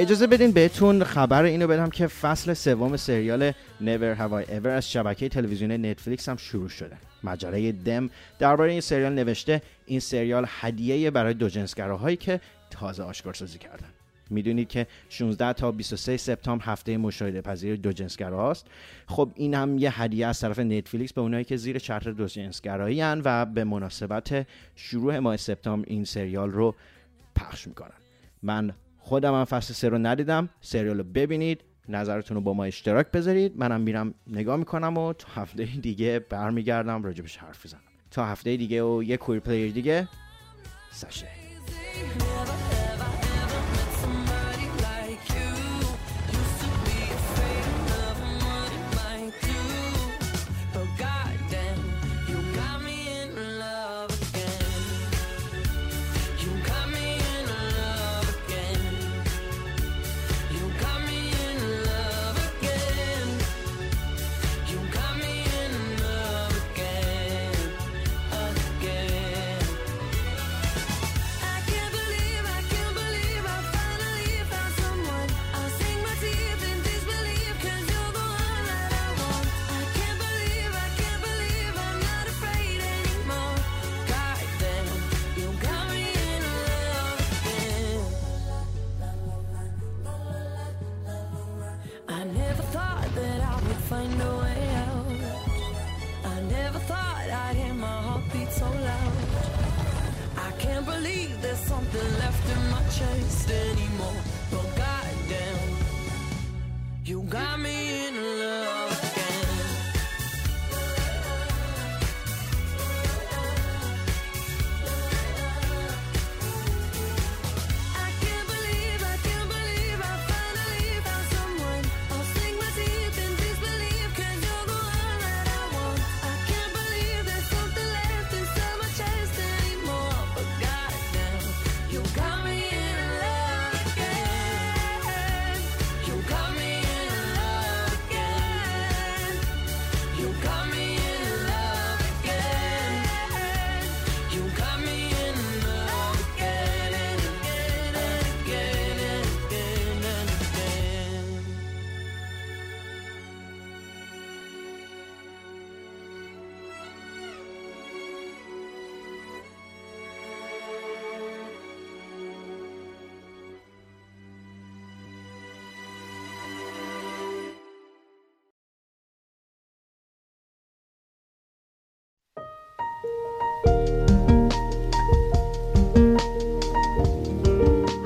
اجازه 0.00 0.26
بدین 0.26 0.52
بهتون 0.52 1.04
خبر 1.04 1.42
اینو 1.42 1.66
بدم 1.66 1.90
که 1.90 2.06
فصل 2.06 2.54
سوم 2.54 2.96
سریال 2.96 3.52
Never 3.80 4.18
Have 4.18 4.46
I 4.46 4.50
Ever 4.50 4.66
از 4.66 4.90
شبکه 4.90 5.28
تلویزیونی 5.28 5.78
نتفلیکس 5.78 6.28
هم 6.28 6.36
شروع 6.36 6.68
شده. 6.68 6.96
مجله 7.24 7.72
دم 7.72 8.10
درباره 8.38 8.72
این 8.72 8.80
سریال 8.80 9.12
نوشته 9.12 9.62
این 9.86 10.00
سریال 10.00 10.46
هدیه 10.48 11.10
برای 11.10 11.34
دو 11.34 11.48
جنسگراهایی 11.48 12.16
که 12.16 12.40
تازه 12.70 13.02
آشکارسازی 13.02 13.58
کردن. 13.58 13.88
می‌دونید 14.30 14.68
که 14.68 14.86
16 15.08 15.52
تا 15.52 15.72
23 15.72 16.16
سپتامبر 16.16 16.64
هفته 16.64 16.96
مشاهده 16.96 17.40
پذیر 17.40 17.76
دو 17.76 17.92
جنسگراهاست 17.92 18.66
خب 19.06 19.30
این 19.34 19.54
هم 19.54 19.78
یه 19.78 20.02
هدیه 20.02 20.26
از 20.26 20.40
طرف 20.40 20.58
نتفلیکس 20.58 21.12
به 21.12 21.20
اونایی 21.20 21.44
که 21.44 21.56
زیر 21.56 21.78
چتر 21.78 22.10
دو 22.10 22.26
جنسگرایی 22.26 23.02
و 23.02 23.44
به 23.44 23.64
مناسبت 23.64 24.46
شروع 24.76 25.18
ماه 25.18 25.36
سپتامبر 25.36 25.88
این 25.88 26.04
سریال 26.04 26.50
رو 26.50 26.74
پخش 27.36 27.66
می‌کنن. 27.66 27.98
من 28.42 28.72
خودم 29.08 29.34
هم 29.34 29.44
فصل 29.44 29.74
سه 29.74 29.88
رو 29.88 29.98
ندیدم. 29.98 30.48
سریال 30.60 30.98
رو 30.98 31.04
ببینید 31.04 31.64
نظرتون 31.88 32.34
رو 32.34 32.40
با 32.40 32.52
ما 32.52 32.64
اشتراک 32.64 33.10
بذارید. 33.10 33.52
منم 33.56 33.80
میرم 33.80 34.14
نگاه 34.26 34.56
می‌کنم 34.56 34.98
و 34.98 35.12
تا 35.12 35.28
هفته 35.42 35.64
دیگه 35.64 36.18
برمیگردم 36.18 37.02
راجبش 37.02 37.36
حرف 37.36 37.66
بزنم. 37.66 37.80
تا 38.10 38.26
هفته 38.26 38.56
دیگه 38.56 38.82
و 38.82 39.02
یه 39.02 39.16
کویر 39.16 39.40
پلیر 39.40 39.72
دیگه. 39.72 40.08
سشه. 40.92 41.26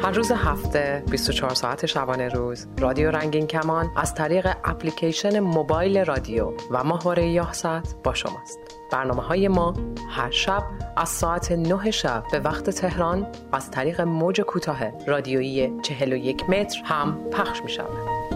هر 0.02 0.10
روز 0.10 0.32
هفته 0.32 1.02
24 1.10 1.54
ساعت 1.54 1.86
شبانه 1.86 2.28
روز 2.28 2.66
رادیو 2.78 3.10
رنگین 3.10 3.46
کمان 3.46 3.90
از 3.96 4.14
طریق 4.14 4.48
اپلیکیشن 4.64 5.40
موبایل 5.40 6.04
رادیو 6.04 6.52
و 6.70 6.84
ماهواره 6.84 7.26
یاهصد 7.28 7.82
با 8.04 8.14
شماست 8.14 8.58
برنامه 8.92 9.22
های 9.22 9.48
ما 9.48 9.74
هر 10.10 10.30
شب 10.30 10.62
از 10.96 11.08
ساعت 11.08 11.52
9 11.52 11.90
شب 11.90 12.24
به 12.32 12.40
وقت 12.40 12.70
تهران 12.70 13.26
از 13.52 13.70
طریق 13.70 14.00
موج 14.00 14.40
کوتاه 14.40 15.04
رادیویی 15.06 15.72
41 15.82 16.50
متر 16.50 16.80
هم 16.84 17.30
پخش 17.30 17.62
می 17.62 17.70
شود. 17.70 18.31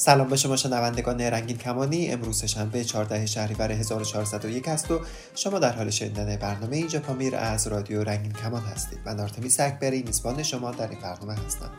سلام 0.00 0.28
به 0.28 0.36
شما 0.36 0.56
شنوندگان 0.56 1.20
رنگین 1.20 1.56
کمانی. 1.56 2.08
امروز 2.08 2.44
شنبه 2.44 2.84
14 2.84 3.26
شهریور 3.26 3.72
1401 3.72 4.68
است 4.68 4.90
و 4.90 5.00
شما 5.34 5.58
در 5.58 5.72
حال 5.72 5.90
شنیدن 5.90 6.36
برنامه 6.36 6.76
اینجا 6.76 7.00
پامیر 7.00 7.36
از 7.36 7.66
رادیو 7.66 8.04
رنگین 8.04 8.32
کمان 8.32 8.62
هستید. 8.62 8.98
من 9.06 9.20
آرتمیس 9.20 9.60
اکبری 9.60 10.02
میزبان 10.02 10.42
شما 10.42 10.70
در 10.70 10.88
این 10.88 11.00
برنامه 11.00 11.34
هستم. 11.46 11.70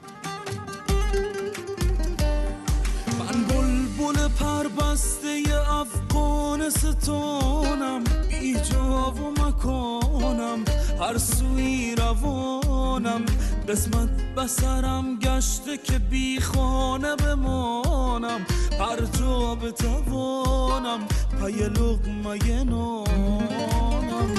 من 3.19 3.43
بلبل 3.43 4.27
پربسته 4.27 5.43
افغانستانم 5.69 8.03
بی 8.29 8.53
جا 8.53 9.12
و 9.12 9.31
مکانم. 9.31 10.70
هر 11.01 11.17
سوی 11.17 11.95
روانم 11.97 13.25
قسمت 13.69 14.09
بسرم 14.37 15.19
گشته 15.19 15.77
که 15.77 15.99
بی 15.99 16.39
خانه 16.39 17.15
بمانم. 17.15 18.45
هر 18.79 18.99
جا 19.19 19.55
بتوانم 19.55 20.99
پی 21.39 21.51
لغمه 21.51 22.63
نانم. 22.63 24.33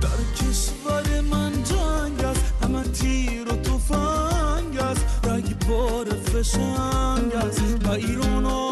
در 0.00 0.20
کشور 0.36 1.20
من 1.20 1.52
جنگ 1.52 2.24
است 2.24 2.54
همه 2.62 2.82
تیر 2.82 3.48
و 3.48 3.56
تفنگ 3.56 4.78
است. 4.78 5.06
رگبار 5.24 6.04
فشنگ 6.04 7.34
است. 7.34 7.86
و 7.86 7.90
ایران 7.90 8.63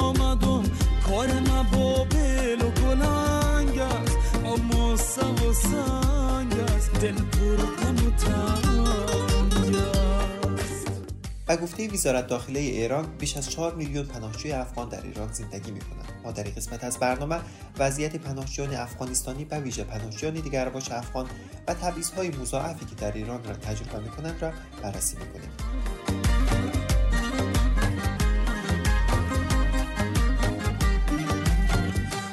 گفته 11.56 11.88
وزارت 11.88 12.26
داخله 12.26 12.60
ایران 12.60 13.06
بیش 13.18 13.36
از 13.36 13.50
4 13.50 13.74
میلیون 13.74 14.06
پناهجوی 14.06 14.52
افغان 14.52 14.88
در 14.88 15.02
ایران 15.02 15.32
زندگی 15.32 15.70
می 15.70 15.80
کنند. 15.80 16.12
ما 16.24 16.32
در 16.32 16.44
این 16.44 16.54
قسمت 16.54 16.84
از 16.84 16.98
برنامه 16.98 17.36
وضعیت 17.78 18.16
پناهجویان 18.16 18.74
افغانستانی 18.74 19.44
و 19.44 19.58
ویژه 19.58 19.84
پناهجویان 19.84 20.34
دیگر 20.34 20.68
باش 20.68 20.90
افغان 20.90 21.26
و 21.68 21.74
تبعیض‌های 21.74 22.30
مضاعفی 22.30 22.86
که 22.86 22.94
در 22.94 23.12
ایران 23.12 23.44
را 23.44 23.52
تجربه 23.52 23.98
می 23.98 24.08
کنند 24.08 24.42
را 24.42 24.52
بررسی 24.82 25.16
می 25.16 25.26
کنیم. 25.32 25.50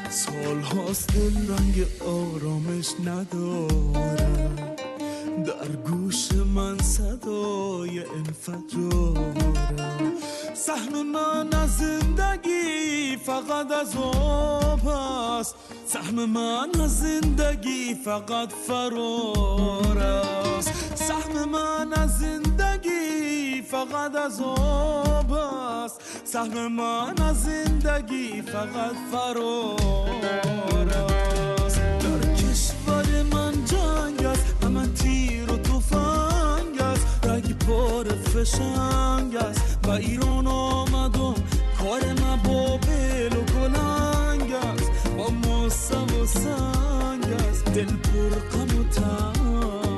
سال 0.09 0.61
هاست 0.61 1.15
رنگ 1.49 1.85
آرامش 2.01 2.93
نداره 3.05 4.68
در 5.69 5.75
گوش 5.75 6.31
من 6.31 6.77
صدای 6.77 7.99
انفجاره 7.99 9.53
سهم 10.53 11.11
من 11.11 11.53
از 11.53 11.77
زندگی 11.77 13.17
فقط 13.25 13.71
از 13.71 13.95
آب 13.95 14.87
است. 14.87 15.55
سهم 15.85 16.25
من 16.25 16.69
از 16.83 16.99
زندگی 16.99 17.95
فقط 18.05 18.53
فرار 18.67 19.97
است. 19.97 20.71
سهم 20.95 21.49
من 21.49 21.93
از 21.93 22.19
زندگی 22.19 23.61
فقط 23.61 24.15
از 24.15 24.41
آب 24.41 25.31
است. 25.31 26.01
سهم 26.23 26.71
من 26.71 27.21
از 27.21 27.43
زندگی 27.43 28.41
فقط 28.41 28.95
فرار 29.11 30.89
است. 30.89 31.79
در 31.79 32.33
کشور 32.35 33.23
من 33.23 33.65
جنگ 33.65 34.25
است. 34.25 34.58
رگبار 37.69 38.05
فشنگ 38.05 39.35
است 39.35 39.79
و 39.83 39.89
ایران 39.89 40.47
آمدم 40.47 41.33
کار 41.79 42.13
ما 42.21 42.37
با 42.37 42.77
بل 42.77 43.37
و 43.37 43.41
گلنگ 43.41 44.53
است. 44.53 44.91
با 45.17 45.29
ماسه 45.29 45.97
و 45.97 46.25
سنگ 46.25 47.25
است. 47.49 47.65
دل 47.65 47.85
پر 47.85 48.59
و 48.79 48.83
تنگ. 48.83 49.88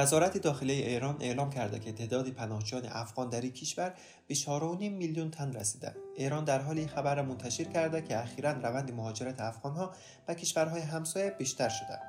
وزارت 0.00 0.38
داخله 0.38 0.72
ایران 0.72 1.16
اعلام 1.20 1.50
کرده 1.50 1.78
که 1.78 1.92
تعداد 1.92 2.28
پناهجویان 2.28 2.86
افغان 2.86 3.28
در 3.28 3.40
این 3.40 3.52
کشور 3.52 3.94
به 4.26 4.34
4.5 4.34 4.48
میلیون 4.80 5.30
تن 5.30 5.52
رسیده. 5.52 5.94
ایران 6.16 6.44
در 6.44 6.58
حال 6.58 6.78
این 6.78 6.88
خبر 6.88 7.14
را 7.14 7.22
منتشر 7.22 7.64
کرده 7.64 8.02
که 8.02 8.18
اخیرا 8.18 8.50
روند 8.50 8.92
مهاجرت 8.92 9.40
افغانها 9.40 9.92
به 10.26 10.34
کشورهای 10.34 10.80
همسایه 10.80 11.30
بیشتر 11.30 11.68
شده. 11.68 12.00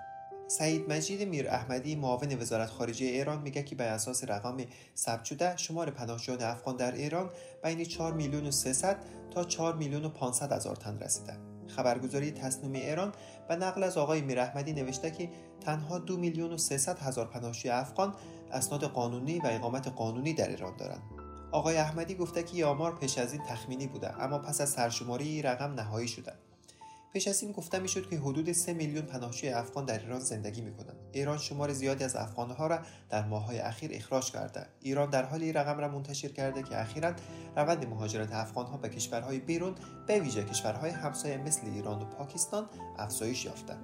سعید 0.47 0.93
مجید 0.93 1.27
میر 1.27 1.49
احمدی 1.49 1.95
معاون 1.95 2.41
وزارت 2.41 2.69
خارجه 2.69 3.05
ایران 3.05 3.41
میگه 3.41 3.63
که 3.63 3.75
بر 3.75 3.87
اساس 3.87 4.23
رقم 4.23 4.57
ثبت 4.97 5.25
شده 5.25 5.57
شمار 5.57 5.89
پناهجویان 5.89 6.41
افغان 6.41 6.75
در 6.75 6.91
ایران 6.91 7.29
بین 7.63 7.85
4 7.85 8.13
میلیون 8.13 8.47
و 8.47 8.51
300 8.51 8.97
تا 9.31 9.43
4 9.43 9.75
میلیون 9.75 10.05
و 10.05 10.09
500 10.09 10.51
هزار 10.53 10.75
تن 10.75 10.99
رسیده. 10.99 11.50
خبرگزاری 11.75 12.31
تصنیم 12.31 12.73
ایران 12.73 13.11
به 13.47 13.55
نقل 13.55 13.83
از 13.83 13.97
آقای 13.97 14.21
میر 14.21 14.39
احمدی 14.39 14.73
نوشته 14.73 15.11
که 15.11 15.29
تنها 15.61 15.99
دو 15.99 16.17
میلیون 16.17 16.53
و 16.53 16.57
300 16.57 16.99
هزار 16.99 17.27
پناهجوی 17.27 17.71
افغان 17.71 18.13
اسناد 18.51 18.83
قانونی 18.83 19.39
و 19.39 19.47
اقامت 19.47 19.87
قانونی 19.87 20.33
در 20.33 20.49
ایران 20.49 20.77
دارند. 20.77 21.01
آقای 21.51 21.77
احمدی 21.77 22.15
گفته 22.15 22.43
که 22.43 22.55
این 22.55 22.63
آمار 22.63 22.95
پیش 22.95 23.17
از 23.17 23.33
این 23.33 23.41
تخمینی 23.43 23.87
بوده 23.87 24.23
اما 24.23 24.39
پس 24.39 24.61
از 24.61 24.69
سرشماری 24.69 25.41
رقم 25.41 25.73
نهایی 25.73 26.07
شده. 26.07 26.33
پیش 27.13 27.27
از 27.27 27.43
این 27.43 27.51
گفته 27.51 27.79
می‌شد 27.79 28.09
که 28.09 28.17
حدود 28.17 28.51
3 28.51 28.73
میلیون 28.73 29.05
پناهجوی 29.05 29.49
افغان 29.49 29.85
در 29.85 29.99
ایران 29.99 30.19
زندگی 30.19 30.61
می‌کنند. 30.61 30.95
ایران 31.11 31.37
شمار 31.37 31.73
زیادی 31.73 32.03
از 32.03 32.15
افغانها 32.15 32.67
را 32.67 32.79
در 33.09 33.25
ماه‌های 33.25 33.59
اخیر 33.59 33.91
اخراج 33.93 34.31
کرده. 34.31 34.65
ایران 34.81 35.09
در 35.09 35.25
حال 35.25 35.41
این 35.41 35.53
رقم 35.53 35.77
را 35.77 35.87
منتشر 35.87 36.27
کرده 36.27 36.63
که 36.63 36.81
اخیرا 36.81 37.13
روند 37.55 37.87
مهاجرت 37.87 38.33
افغانها 38.33 38.77
به 38.77 38.89
کشورهای 38.89 39.39
بیرون 39.39 39.75
به 40.07 40.19
ویژه 40.19 40.43
کشورهای 40.43 40.91
همسایه 40.91 41.37
مثل 41.37 41.67
ایران 41.67 42.01
و 42.01 42.05
پاکستان 42.05 42.69
افزایش 42.97 43.45
یافته. 43.45 43.77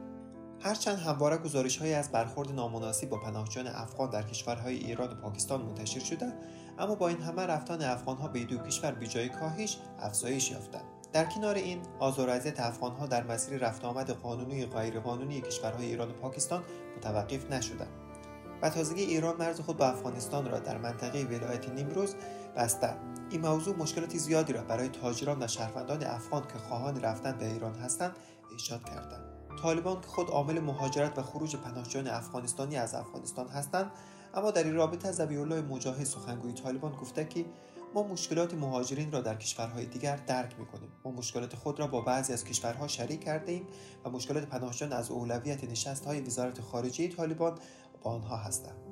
هرچند 0.60 0.98
همواره 0.98 1.38
گزارش 1.38 1.82
از 1.82 2.12
برخورد 2.12 2.52
نامناسب 2.52 3.10
با 3.10 3.18
پناهجویان 3.18 3.68
افغان 3.68 4.10
در 4.10 4.24
کشورهای 4.24 4.76
ایران 4.76 5.12
و 5.12 5.16
پاکستان 5.16 5.62
منتشر 5.62 6.00
شده 6.00 6.34
اما 6.80 6.96
با 6.96 7.08
این 7.08 7.22
همه 7.22 7.42
رفتن 7.42 7.82
افغانها 7.82 8.28
به 8.28 8.44
دو 8.44 8.58
کشور 8.58 8.92
بیجای 8.92 9.30
کاهش 9.30 9.78
افزایش 10.00 10.52
یافته 10.52 10.80
در 11.14 11.26
کنار 11.26 11.56
این 11.56 11.82
آزار 12.00 12.30
اذیت 12.30 12.60
افغانها 12.60 13.06
در 13.06 13.24
مسیر 13.24 13.58
رفت 13.58 13.86
آمد 13.86 14.10
قانونی 14.10 14.66
و 14.66 14.68
غیرقانونی 14.68 15.42
کشورهای 15.42 15.86
ایران 15.86 16.10
و 16.10 16.14
پاکستان 16.14 16.64
متوقف 16.98 17.52
نشده. 17.52 17.88
و 18.62 18.70
تازگی 18.70 19.02
ایران 19.02 19.38
مرز 19.38 19.60
خود 19.60 19.78
با 19.78 19.86
افغانستان 19.86 20.52
را 20.52 20.60
در 20.60 20.78
منطقه 20.78 21.24
ولایت 21.24 21.70
نیمروز 21.70 22.16
بسته. 22.56 22.94
این 23.30 23.42
موضوع 23.42 23.76
مشکلات 23.76 24.18
زیادی 24.18 24.54
را 24.54 24.62
برای 24.62 24.90
تاجران 24.90 25.44
و 25.44 25.48
شهروندان 25.48 26.04
افغان 26.04 26.42
که 26.42 26.60
خواهان 26.68 27.02
رفتن 27.02 27.38
به 27.38 27.52
ایران 27.52 27.76
هستند 27.76 28.16
ایجاد 28.52 28.84
کرده. 28.84 29.16
طالبان 29.62 30.02
که 30.02 30.08
خود 30.08 30.30
عامل 30.30 30.60
مهاجرت 30.60 31.20
و 31.20 31.22
خروج 31.22 31.56
پناهجویان 31.56 32.08
افغانستانی 32.08 32.78
از 32.78 32.96
افغانستان 32.96 33.48
هستند 33.48 33.92
اما 34.38 34.52
در 34.52 34.64
این 34.64 34.76
رابطه 34.76 35.12
ذبیح 35.12 35.42
الله 35.42 35.62
مجاهد 35.62 36.04
سخنگوی 36.04 36.54
طالبان 36.54 36.92
گفته 36.92 37.26
که 37.26 37.46
ما 37.94 38.04
مشکلات 38.04 38.54
مهاجرین 38.54 39.12
را 39.12 39.22
در 39.22 39.36
کشورهای 39.36 39.86
دیگر 39.86 40.16
درک 40.16 40.60
می‌کنیم. 40.60 40.90
ما 41.06 41.12
مشکلات 41.12 41.56
خود 41.56 41.80
را 41.80 41.88
با 41.88 42.02
بعضی 42.02 42.34
از 42.34 42.44
کشورها 42.44 42.88
شریک 42.88 43.24
کرده 43.24 43.52
ایم 43.52 43.68
و 44.06 44.10
مشکلات 44.10 44.44
پناهجویان 44.44 44.94
از 44.94 45.12
اولویت 45.12 45.64
نشست 45.64 46.06
های 46.06 46.22
وزارت 46.22 46.62
خارجه 46.62 47.08
طالبان 47.08 47.58
با 48.04 48.12
آنها 48.12 48.38
هستند. 48.38 48.87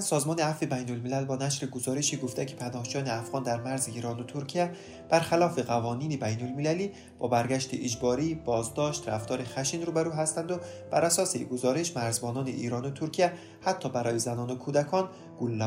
سازمان 0.00 0.40
عفو 0.40 0.66
بین 0.66 0.90
الملل 0.90 1.24
با 1.24 1.36
نشر 1.36 1.66
گزارشی 1.66 2.16
گفته 2.16 2.44
که 2.44 2.56
پناهجویان 2.56 3.08
افغان 3.08 3.42
در 3.42 3.60
مرز 3.60 3.88
ایران 3.88 4.20
و 4.20 4.24
ترکیه 4.24 4.70
برخلاف 5.08 5.58
قوانین 5.58 6.18
بین 6.18 6.42
المللی 6.42 6.92
با 7.18 7.28
برگشت 7.28 7.70
اجباری 7.72 8.34
بازداشت 8.34 9.08
رفتار 9.08 9.44
خشن 9.44 9.82
روبرو 9.82 10.12
هستند 10.12 10.50
و 10.50 10.58
بر 10.90 11.04
اساس 11.04 11.36
گزارش 11.36 11.96
مرزبانان 11.96 12.46
ایران 12.46 12.84
و 12.84 12.90
ترکیه 12.90 13.32
حتی 13.60 13.88
برای 13.88 14.18
زنان 14.18 14.50
و 14.50 14.54
کودکان 14.56 15.08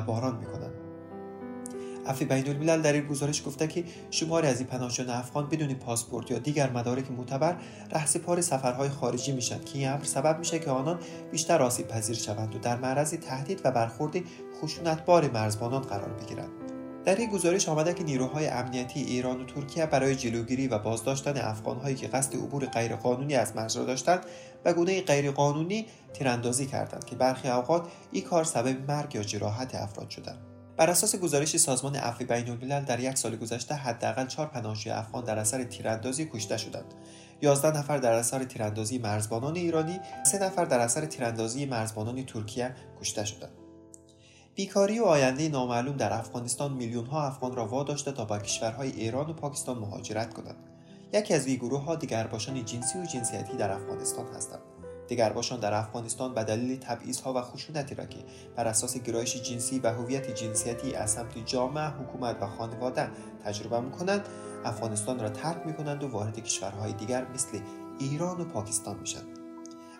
باران 0.02 0.36
می‌کنند. 0.36 0.87
عفو 2.08 2.26
بین 2.26 2.48
الملل 2.48 2.82
در 2.82 2.94
این 2.94 3.08
گزارش 3.08 3.44
گفته 3.46 3.68
که 3.68 3.84
شماری 4.12 4.48
از 4.48 4.60
این 4.60 4.68
پناهجویان 4.68 5.16
افغان 5.16 5.50
بدون 5.50 5.74
پاسپورت 5.74 6.32
یا 6.32 6.38
دیگر 6.38 6.70
مدارک 6.70 7.12
معتبر 7.12 7.56
رهسپار 7.92 8.42
سفرهای 8.42 8.90
خارجی 8.90 9.32
میشن 9.32 9.60
که 9.60 9.80
این 9.80 9.90
امر 9.90 10.04
سبب 10.04 10.40
میشه 10.40 10.60
که 10.60 10.72
آنان 10.72 11.00
بیشتر 11.32 11.62
آسیب 11.62 11.88
پذیر 11.88 12.16
شوند 12.16 12.56
و 12.56 12.60
در 12.60 12.78
معرض 12.78 13.14
تهدید 13.14 13.62
و 13.64 13.72
برخورد 13.72 14.16
خشونتبار 14.62 15.32
مرزبانان 15.32 15.82
قرار 15.82 16.10
بگیرند. 16.10 16.50
در 17.08 17.16
این 17.16 17.30
گزارش 17.30 17.70
آمده 17.70 17.94
که 17.94 18.04
نیروهای 18.04 18.48
امنیتی 18.48 19.00
ایران 19.00 19.42
و 19.42 19.46
ترکیه 19.46 19.86
برای 19.86 20.16
جلوگیری 20.16 20.68
و 20.68 20.78
بازداشتن 20.80 21.38
افغانهایی 21.38 21.96
که 21.96 22.08
قصد 22.08 22.36
عبور 22.36 22.66
غیرقانونی 22.66 23.36
از 23.36 23.56
مرز 23.56 23.78
را 23.78 23.84
داشتند 23.84 24.26
و 24.66 24.74
گونه 24.74 25.02
غیرقانونی 25.02 25.86
تیراندازی 26.14 26.66
کردند 26.66 27.06
که 27.06 27.16
برخی 27.16 27.50
اوقات 27.50 27.88
این 28.12 28.24
کار 28.24 28.44
سبب 28.44 28.92
مرگ 28.92 29.16
یا 29.16 29.24
جراحت 29.24 29.76
افراد 29.76 30.10
شدند. 30.10 30.47
بر 30.78 30.90
اساس 30.90 31.16
گزارش 31.16 31.58
سازمان 31.58 31.96
عفو 31.96 32.26
بین 32.26 32.50
الملل 32.50 32.86
در 32.86 33.00
یک 33.00 33.18
سال 33.18 33.36
گذشته 33.36 33.76
حداقل 33.76 34.28
چهار 34.28 34.48
پناهجوی 34.48 34.92
افغان 34.92 35.24
در 35.24 35.40
اثر 35.40 35.64
تیراندازی 35.64 36.26
کشته 36.26 36.58
شدند 36.58 36.94
11 37.42 37.78
نفر 37.78 37.98
در 37.98 38.14
اثر 38.14 38.44
تیراندازی 38.44 38.98
مرزبانان 38.98 39.56
ایرانی، 39.56 40.00
سه 40.26 40.40
نفر 40.40 40.66
در 40.66 40.80
اثر 40.80 41.06
تیراندازی 41.06 41.66
مرزبانان 41.66 42.26
ترکیه 42.26 42.76
کشته 43.02 43.26
شدند. 43.26 43.52
بیکاری 44.56 45.00
و 45.00 45.04
آینده 45.04 45.50
نامعلوم 45.50 45.98
در 45.98 46.14
افغانستان 46.14 46.74
میلیون 46.74 47.06
ها 47.06 47.28
افغان 47.28 47.56
را 47.56 47.68
واداشته 47.68 48.12
تا 48.12 48.26
به 48.26 48.40
کشورهای 48.40 48.92
ایران 48.92 49.30
و 49.30 49.34
پاکستان 49.34 49.78
مهاجرت 49.78 50.34
کنند. 50.34 50.56
یکی 51.14 51.34
از 51.34 51.48
این 51.48 51.56
گروه 51.56 51.84
ها 51.84 51.96
دیگرباشان 51.96 52.66
جنسی 52.66 53.00
و 53.00 53.06
جنسیتی 53.06 53.58
در 53.58 53.72
افغانستان 53.72 54.26
هستند. 54.36 54.62
دیگرباشان 55.08 55.60
در 55.60 55.74
افغانستان 55.74 56.34
به 56.34 56.44
دلیل 56.44 56.80
تبعیضها 56.80 57.34
و 57.34 57.42
خشونتی 57.42 57.96
را 57.96 58.06
که 58.06 58.18
بر 58.56 58.68
اساس 58.68 58.98
گرایش 58.98 59.36
جنسی 59.36 59.80
و 59.80 59.94
هویت 59.94 60.36
جنسیتی 60.36 60.96
از 60.96 61.12
سمت 61.12 61.46
جامعه 61.46 61.88
حکومت 61.88 62.38
و 62.42 62.48
خانواده 62.48 63.10
تجربه 63.46 63.80
می‌کنند 63.80 64.28
افغانستان 64.66 65.20
را 65.20 65.30
ترک 65.30 65.66
می‌کنند 65.66 66.04
و 66.04 66.08
وارد 66.08 66.40
کشورهای 66.44 66.94
دیگر 66.94 67.26
مثل 67.34 67.60
ایران 68.00 68.42
و 68.42 68.46
پاکستان 68.46 69.00
میشند 69.00 69.40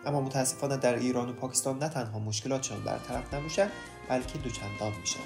اما 0.06 0.20
متاسفانه 0.20 0.76
در 0.76 0.94
ایران 0.94 1.28
و 1.28 1.32
پاکستان 1.32 1.78
نه 1.78 1.88
تنها 1.88 2.18
مشکلاتشان 2.18 2.84
برطرف 2.84 3.34
نمیشه 3.34 3.68
بلکه 4.08 4.38
دوچندان 4.38 4.92
میشه 5.00 5.18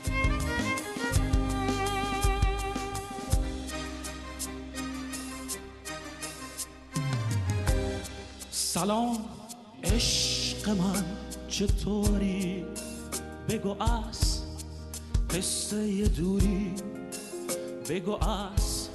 سلام. 8.50 9.41
عشق 9.84 10.68
من 10.68 11.04
چطوری؟ 11.48 12.64
بگو 13.48 13.82
از 13.82 14.42
قصه 15.30 16.08
دوری. 16.08 16.74
بگو 17.88 18.24
از 18.24 18.88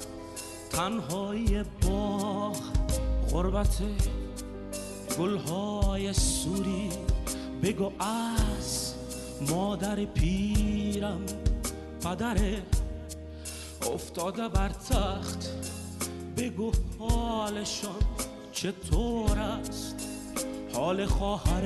تنهایی 0.70 1.62
باغ 1.82 2.56
غربت 3.30 3.78
گلهای 5.18 6.12
سوری. 6.12 6.90
بگو 7.62 7.92
از 8.02 8.94
مادر 9.50 10.04
پیرم 10.04 11.20
پدر 12.00 12.38
افتاده 13.94 14.48
بر 14.48 14.68
تخت. 14.68 15.48
بگو 16.36 16.72
حالشان 16.98 18.02
چطور 18.52 19.38
است؟ 19.38 20.07
حال 20.78 21.06
خواهر 21.06 21.62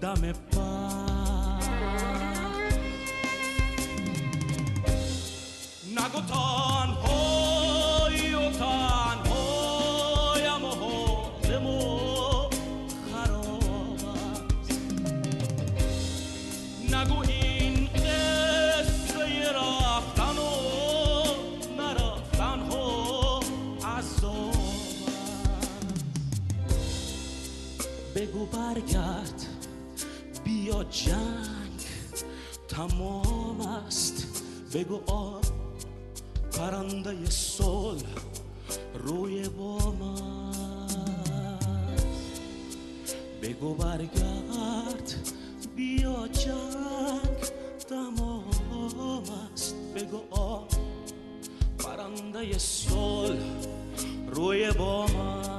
دم 0.00 0.32
پر 0.52 0.85
بگو 28.36 28.46
برگرد. 28.46 29.46
بیا 30.44 30.84
جنگ 30.84 31.80
تمام 32.68 33.60
است. 33.60 34.42
بگو 34.74 35.00
آ 35.06 35.40
پرنده 36.52 37.30
صلح 37.30 38.02
روی 38.94 39.48
بام 39.48 40.02
است 40.02 41.36
بگو 43.42 43.74
برگرد. 43.74 45.14
بیا 45.76 46.28
جنگ 46.28 47.38
تمام 47.88 49.22
است. 49.54 49.74
بگو 49.94 50.20
آ 50.30 50.60
پرنده 51.78 52.58
صلح 52.58 53.42
روی 54.26 54.70
بام 54.70 55.16
است 55.16 55.55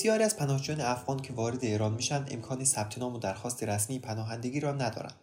بسیاری 0.00 0.24
از 0.24 0.36
پناهجویان 0.36 0.80
افغان 0.80 1.20
که 1.20 1.32
وارد 1.32 1.64
ایران 1.64 1.92
میشن 1.92 2.26
امکان 2.30 2.64
ثبت 2.64 2.98
نام 2.98 3.14
و 3.14 3.18
درخواست 3.18 3.64
رسمی 3.64 3.98
پناهندگی 3.98 4.60
را 4.60 4.72
ندارند 4.72 5.14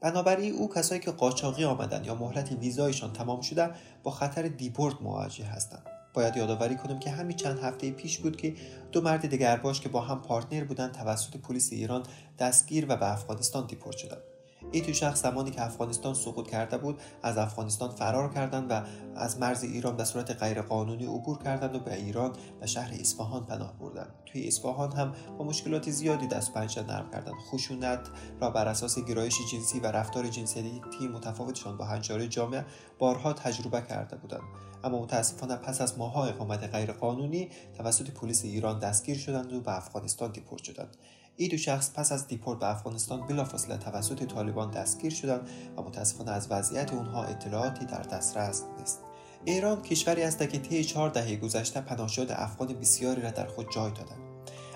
بنابراین 0.00 0.54
او 0.54 0.74
کسایی 0.74 1.00
که 1.00 1.10
قاچاقی 1.10 1.64
آمدن 1.64 2.04
یا 2.04 2.14
مهلت 2.14 2.52
ویزایشان 2.52 3.12
تمام 3.12 3.40
شده 3.40 3.70
با 4.02 4.10
خطر 4.10 4.42
دیپورت 4.42 5.02
مواجه 5.02 5.44
هستند. 5.44 5.82
باید 6.14 6.36
یادآوری 6.36 6.76
کنم 6.76 6.98
که 6.98 7.10
همین 7.10 7.36
چند 7.36 7.58
هفته 7.58 7.90
پیش 7.90 8.18
بود 8.18 8.36
که 8.36 8.54
دو 8.92 9.00
مرد 9.00 9.30
دگرباش 9.30 9.80
که 9.80 9.88
با 9.88 10.00
هم 10.00 10.22
پارتنر 10.22 10.64
بودند 10.64 10.92
توسط 10.92 11.36
پلیس 11.36 11.72
ایران 11.72 12.02
دستگیر 12.38 12.86
و 12.88 12.96
به 12.96 13.12
افغانستان 13.12 13.66
دیپورت 13.66 13.96
شدند. 13.96 14.35
این 14.72 14.92
شخص 14.92 15.22
زمانی 15.22 15.50
که 15.50 15.62
افغانستان 15.62 16.14
سقوط 16.14 16.50
کرده 16.50 16.78
بود 16.78 17.00
از 17.22 17.38
افغانستان 17.38 17.90
فرار 17.90 18.34
کردند 18.34 18.66
و 18.70 18.82
از 19.16 19.38
مرز 19.38 19.64
ایران 19.64 19.96
به 19.96 20.04
صورت 20.04 20.42
غیرقانونی 20.42 21.06
عبور 21.06 21.38
کردند 21.38 21.74
و 21.74 21.78
به 21.78 21.94
ایران 21.94 22.32
و 22.60 22.66
شهر 22.66 22.94
اصفهان 23.00 23.46
پناه 23.46 23.78
بردند. 23.78 24.14
توی 24.26 24.48
اصفهان 24.48 24.92
هم 24.92 25.12
با 25.38 25.44
مشکلات 25.44 25.90
زیادی 25.90 26.26
دست 26.26 26.54
پنجه 26.54 26.82
نرم 26.82 27.10
کردند. 27.10 27.34
خشونت 27.50 28.00
را 28.40 28.50
بر 28.50 28.68
اساس 28.68 28.98
گرایش 28.98 29.38
جنسی 29.52 29.80
و 29.80 29.86
رفتار 29.86 30.28
جنسیتی 30.28 31.08
متفاوتشان 31.14 31.76
با 31.76 31.84
هنجارهای 31.84 32.28
جامعه 32.28 32.64
بارها 32.98 33.32
تجربه 33.32 33.82
کرده 33.82 34.16
بودند. 34.16 34.42
اما 34.84 35.02
متاسفانه 35.02 35.56
پس 35.56 35.80
از 35.80 35.98
ماهها 35.98 36.24
اقامت 36.24 36.74
غیرقانونی 36.74 37.50
توسط 37.78 38.10
پلیس 38.10 38.44
ایران 38.44 38.78
دستگیر 38.78 39.18
شدند 39.18 39.52
و 39.52 39.60
به 39.60 39.76
افغانستان 39.76 40.32
دیپورت 40.32 40.62
شدند. 40.62 40.96
این 41.36 41.50
دو 41.50 41.56
شخص 41.56 41.90
پس 41.94 42.12
از 42.12 42.26
دیپورت 42.26 42.58
به 42.58 42.70
افغانستان 42.70 43.26
بلافاصله 43.26 43.76
توسط 43.76 44.24
طالبان 44.24 44.70
دستگیر 44.70 45.12
شدند 45.12 45.48
و 45.76 45.82
متاسفانه 45.82 46.30
از 46.30 46.46
وضعیت 46.50 46.92
اونها 46.92 47.24
اطلاعاتی 47.24 47.84
در 47.84 48.02
دسترس 48.02 48.64
نیست. 48.78 49.00
ایران 49.44 49.82
کشوری 49.82 50.22
است 50.22 50.38
که 50.38 50.58
طی 50.58 50.84
چهار 50.84 51.10
دهه 51.10 51.36
گذشته 51.36 51.80
پناهجویان 51.80 52.30
افغان 52.30 52.68
بسیاری 52.68 53.22
را 53.22 53.30
در 53.30 53.46
خود 53.46 53.72
جای 53.72 53.90
دادند. 53.90 54.20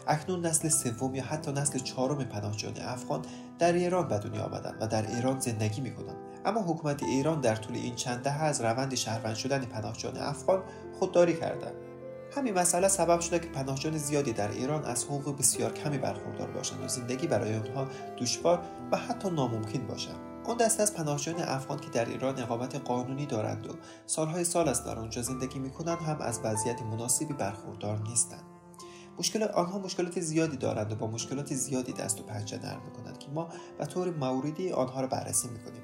اکنون 0.07 0.47
نسل 0.47 0.69
سوم 0.69 1.15
یا 1.15 1.25
حتی 1.25 1.53
نسل 1.53 1.79
چهارم 1.79 2.25
پناهجویان 2.25 2.77
افغان 2.81 3.25
در 3.59 3.73
ایران 3.73 4.09
به 4.09 4.19
دنیا 4.19 4.45
آمدند 4.45 4.77
و 4.81 4.87
در 4.87 5.15
ایران 5.15 5.41
زندگی 5.41 5.81
می‌کنند. 5.81 6.17
اما 6.45 6.63
حکومت 6.63 7.03
ایران 7.03 7.41
در 7.41 7.57
طول 7.57 7.77
این 7.77 7.95
چند 7.95 8.23
دهه 8.23 8.43
از 8.43 8.61
روند 8.61 8.95
شهروند 8.95 9.35
شدن 9.35 9.65
پناهجویان 9.65 10.17
افغان 10.17 10.63
خودداری 10.99 11.41
کرده. 11.41 11.90
همین 12.37 12.55
مسئله 12.55 12.89
سبب 12.89 13.21
شده 13.21 13.39
که 13.39 13.49
پناهجویان 13.49 13.99
زیادی 13.99 14.33
در 14.33 14.51
ایران 14.51 14.85
از 14.85 15.05
حقوق 15.05 15.39
بسیار 15.39 15.73
کمی 15.73 15.99
برخوردار 15.99 16.51
باشند 16.51 16.85
و 16.85 16.89
زندگی 16.89 17.27
برای 17.27 17.57
آنها 17.57 17.87
دشوار 18.19 18.63
و 18.93 18.97
حتی 18.97 19.31
ناممکن 19.31 19.87
باشد. 19.87 20.17
آن 20.45 20.57
دسته 20.57 20.83
از 20.83 20.95
پناهجویان 20.95 21.43
افغان 21.43 21.79
که 21.79 21.91
در 21.91 22.05
ایران 22.05 22.39
اقامت 22.39 22.77
قانونی 22.77 23.27
دارند 23.27 23.67
و 23.67 23.75
سالهای 24.07 24.45
سال 24.45 24.69
است 24.69 24.87
در 24.87 24.99
آنجا 24.99 25.23
زندگی 25.23 25.59
می‌کنند 25.59 25.99
هم 25.99 26.21
از 26.21 26.41
وضعیت 26.45 26.83
مناسبی 26.83 27.35
برخوردار 27.35 27.99
نیستند. 27.99 28.45
مشکل 29.19 29.43
آنها 29.43 29.79
مشکلات 29.79 30.21
زیادی 30.21 30.57
دارند 30.57 30.93
و 30.93 30.95
با 30.95 31.07
مشکلات 31.07 31.55
زیادی 31.55 31.93
دست 31.93 32.21
و 32.21 32.23
پنجه 32.23 32.59
نرم 32.59 32.83
می‌کنند 32.85 33.19
که 33.19 33.29
ما 33.31 33.49
به 33.79 33.87
طور 33.87 34.11
موردی 34.11 34.73
آنها 34.73 35.01
را 35.01 35.07
بررسی 35.07 35.49
می‌کنیم. 35.49 35.83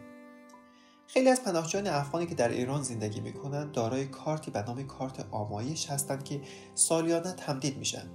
خیلی 1.07 1.29
از 1.29 1.43
پناهجویان 1.43 1.87
افغانی 1.87 2.27
که 2.27 2.35
در 2.35 2.49
ایران 2.49 2.83
زندگی 2.83 3.21
می‌کنند 3.21 3.73
دارای 3.73 4.07
کارتی 4.07 4.51
به 4.51 4.63
نام 4.63 4.83
کارت 4.83 5.27
آمایش 5.31 5.91
هستند 5.91 6.25
که 6.25 6.41
سالیانه 6.75 7.33
تمدید 7.33 7.79
میشن. 7.79 8.07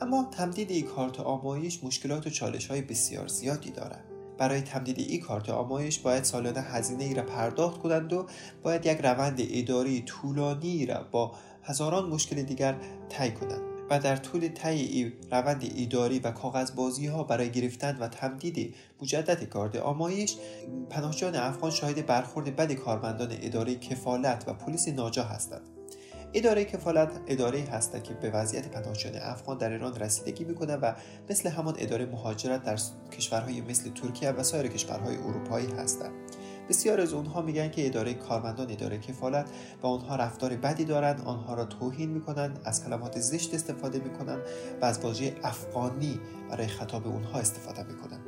اما 0.00 0.28
تمدید 0.30 0.70
این 0.70 0.86
کارت 0.86 1.20
آمایش 1.20 1.84
مشکلات 1.84 2.26
و 2.26 2.30
چالش 2.30 2.66
های 2.66 2.82
بسیار 2.82 3.28
زیادی 3.28 3.70
دارد 3.70 4.04
برای 4.38 4.60
تمدید 4.60 4.98
این 4.98 5.20
کارت 5.20 5.48
آمایش 5.48 5.98
باید 5.98 6.24
سالانه 6.24 6.60
هزینه 6.60 7.04
ای 7.04 7.14
را 7.14 7.22
پرداخت 7.22 7.82
کنند 7.82 8.12
و 8.12 8.26
باید 8.62 8.86
یک 8.86 8.98
روند 8.98 9.38
اداری 9.50 10.02
طولانی 10.02 10.86
را 10.86 11.06
با 11.10 11.32
هزاران 11.62 12.08
مشکل 12.08 12.42
دیگر 12.42 12.76
طی 13.08 13.30
کنند. 13.30 13.69
و 13.90 13.98
در 13.98 14.16
طول 14.16 14.48
طی 14.48 15.12
روند 15.30 15.72
اداری 15.76 16.18
و 16.18 16.30
کاغذبازی 16.30 17.06
ها 17.06 17.22
برای 17.22 17.50
گرفتن 17.50 17.96
و 18.00 18.08
تمدید 18.08 18.74
مجدد 19.02 19.44
کارت 19.44 19.76
آمایش 19.76 20.36
پناهجویان 20.90 21.36
افغان 21.36 21.70
شاهد 21.70 22.06
برخورد 22.06 22.56
بد 22.56 22.72
کارمندان 22.72 23.28
اداره 23.42 23.74
کفالت 23.74 24.44
و 24.48 24.54
پلیس 24.54 24.88
ناجا 24.88 25.24
هستند. 25.24 25.62
اداره 26.34 26.64
کفالت 26.64 27.20
اداره 27.26 27.60
هست 27.60 28.04
که 28.04 28.14
به 28.14 28.30
وضعیت 28.30 28.68
پناهجویان 28.68 29.22
افغان 29.22 29.58
در 29.58 29.72
ایران 29.72 29.96
رسیدگی 29.96 30.44
می‌کنه 30.44 30.76
و 30.76 30.92
مثل 31.30 31.48
همان 31.48 31.74
اداره 31.78 32.06
مهاجرت 32.06 32.62
در 32.62 32.78
کشورهای 33.12 33.60
مثل 33.60 33.90
ترکیه 33.90 34.30
و 34.30 34.42
سایر 34.42 34.68
کشورهای 34.68 35.16
اروپایی 35.16 35.66
هستند. 35.66 36.12
بسیار 36.70 37.00
از 37.00 37.12
اونها 37.12 37.42
میگن 37.42 37.70
که 37.70 37.86
اداره 37.86 38.14
کارمندان 38.14 38.70
اداره 38.70 38.98
کفالت 38.98 39.50
با 39.80 39.88
آنها 39.88 40.16
رفتار 40.16 40.56
بدی 40.56 40.84
دارند 40.84 41.22
آنها 41.24 41.54
را 41.54 41.64
توهین 41.64 42.10
می‌کنند 42.10 42.60
از 42.64 42.84
کلمات 42.84 43.20
زشت 43.20 43.54
استفاده 43.54 43.98
می‌کنند 43.98 44.42
و 44.82 44.84
از 44.84 44.98
واژه 44.98 45.34
افغانی 45.42 46.20
برای 46.50 46.66
خطاب 46.66 47.06
اونها 47.06 47.38
استفاده 47.38 47.82
می‌کنند 47.82 48.20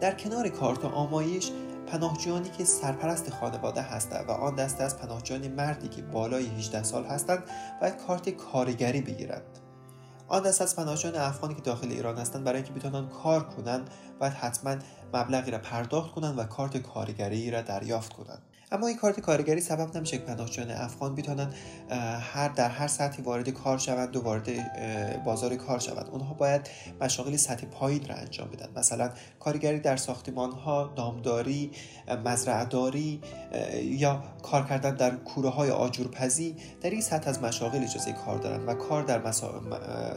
در 0.00 0.14
کنار 0.14 0.48
کارت 0.48 0.84
آمایش 0.84 1.50
پناهجویانی 1.86 2.48
که 2.48 2.64
سرپرست 2.64 3.30
خانواده 3.30 3.82
هستند 3.82 4.28
و 4.28 4.32
آن 4.32 4.54
دسته 4.54 4.84
از 4.84 4.98
پناهجویان 4.98 5.48
مردی 5.48 5.88
که 5.88 6.02
بالای 6.02 6.46
18 6.46 6.82
سال 6.82 7.04
هستند 7.04 7.44
باید 7.80 7.96
کارت 7.96 8.28
کارگری 8.28 9.00
بگیرند. 9.00 9.65
آن 10.28 10.42
دست 10.42 10.62
از 10.62 10.76
پناهجویان 10.76 11.16
افغانی 11.16 11.54
که 11.54 11.60
داخل 11.60 11.88
ایران 11.90 12.18
هستند 12.18 12.44
برای 12.44 12.62
اینکه 12.62 12.72
بتوانند 12.72 13.10
کار 13.10 13.44
کنند 13.44 13.90
باید 14.20 14.32
حتما 14.32 14.76
مبلغی 15.14 15.50
را 15.50 15.58
پرداخت 15.58 16.14
کنند 16.14 16.38
و 16.38 16.44
کارت 16.44 16.76
کارگری 16.76 17.50
را 17.50 17.62
دریافت 17.62 18.12
کنند. 18.12 18.42
اما 18.72 18.86
این 18.86 18.96
کارت 18.96 19.20
کارگری 19.20 19.60
سبب 19.60 19.96
نمیشه 19.96 20.18
که 20.18 20.24
پناهجویان 20.24 20.70
افغان 20.70 21.14
بتوانند 21.14 21.54
هر 22.20 22.48
در 22.48 22.68
هر 22.68 22.86
سطحی 22.86 23.22
وارد 23.22 23.48
کار 23.48 23.78
شوند 23.78 24.16
و 24.16 24.20
وارد 24.20 24.48
بازار 25.24 25.56
کار 25.56 25.78
شوند. 25.78 26.08
اونها 26.12 26.34
باید 26.34 26.70
مشاغل 27.00 27.36
سطح 27.36 27.66
پایین 27.66 28.08
را 28.08 28.14
انجام 28.14 28.48
بدن. 28.48 28.68
مثلا 28.76 29.10
کارگری 29.40 29.80
در 29.80 29.96
ساختمان 29.96 30.52
ها 30.52 30.92
دامداری 30.96 31.70
مزرعهداری 32.24 33.20
یا 33.82 34.22
کار 34.42 34.66
کردن 34.66 34.94
در 34.94 35.16
کوره 35.16 35.48
های 35.48 35.70
آجورپزی 35.70 36.56
در 36.80 36.90
این 36.90 37.00
سطح 37.00 37.30
از 37.30 37.42
مشاغل 37.42 37.84
اجازه 37.84 38.12
کار 38.12 38.38
دارند 38.38 38.68
و 38.68 38.74
کار 38.74 39.02
در 39.02 39.22
مسا... 39.26 39.62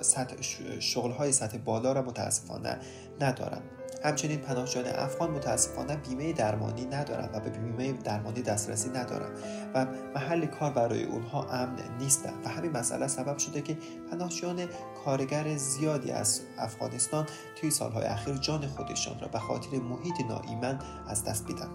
سطح 0.01 0.35
شغل 0.79 1.11
های 1.11 1.31
سطح 1.31 1.57
بالا 1.57 1.91
را 1.91 2.01
متاسفانه 2.01 2.77
ندارند 3.21 3.78
همچنین 4.03 4.39
پناهجویان 4.39 4.95
افغان 4.95 5.31
متاسفانه 5.31 5.95
بیمه 5.95 6.33
درمانی 6.33 6.85
ندارند 6.85 7.29
و 7.33 7.39
به 7.39 7.49
بیمه 7.49 7.91
درمانی 7.91 8.41
دسترسی 8.41 8.89
ندارند 8.89 9.37
و 9.73 9.85
محل 10.15 10.45
کار 10.45 10.71
برای 10.71 11.03
اونها 11.03 11.43
امن 11.43 11.75
نیستند 11.99 12.45
و 12.45 12.49
همین 12.49 12.71
مسئله 12.71 13.07
سبب 13.07 13.37
شده 13.37 13.61
که 13.61 13.77
پناهجویان 14.11 14.67
کارگر 15.05 15.57
زیادی 15.57 16.11
از 16.11 16.41
افغانستان 16.57 17.25
توی 17.55 17.71
سالهای 17.71 18.05
اخیر 18.05 18.35
جان 18.35 18.67
خودشان 18.67 19.19
را 19.19 19.27
به 19.27 19.39
خاطر 19.39 19.77
محیط 19.77 20.21
ناایمن 20.29 20.79
از 21.07 21.25
دست 21.25 21.43
بدن 21.51 21.69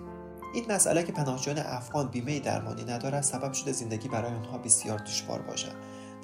این 0.55 0.73
مسئله 0.73 1.03
که 1.03 1.13
پناهجویان 1.13 1.59
افغان 1.67 2.09
بیمه 2.09 2.41
درمانی 2.41 2.85
ندارد 2.85 3.23
سبب 3.23 3.53
شده 3.53 3.73
زندگی 3.73 4.09
برای 4.09 4.35
آنها 4.35 4.59
بسیار 4.59 4.99
دشوار 4.99 5.43
باشد. 5.43 5.73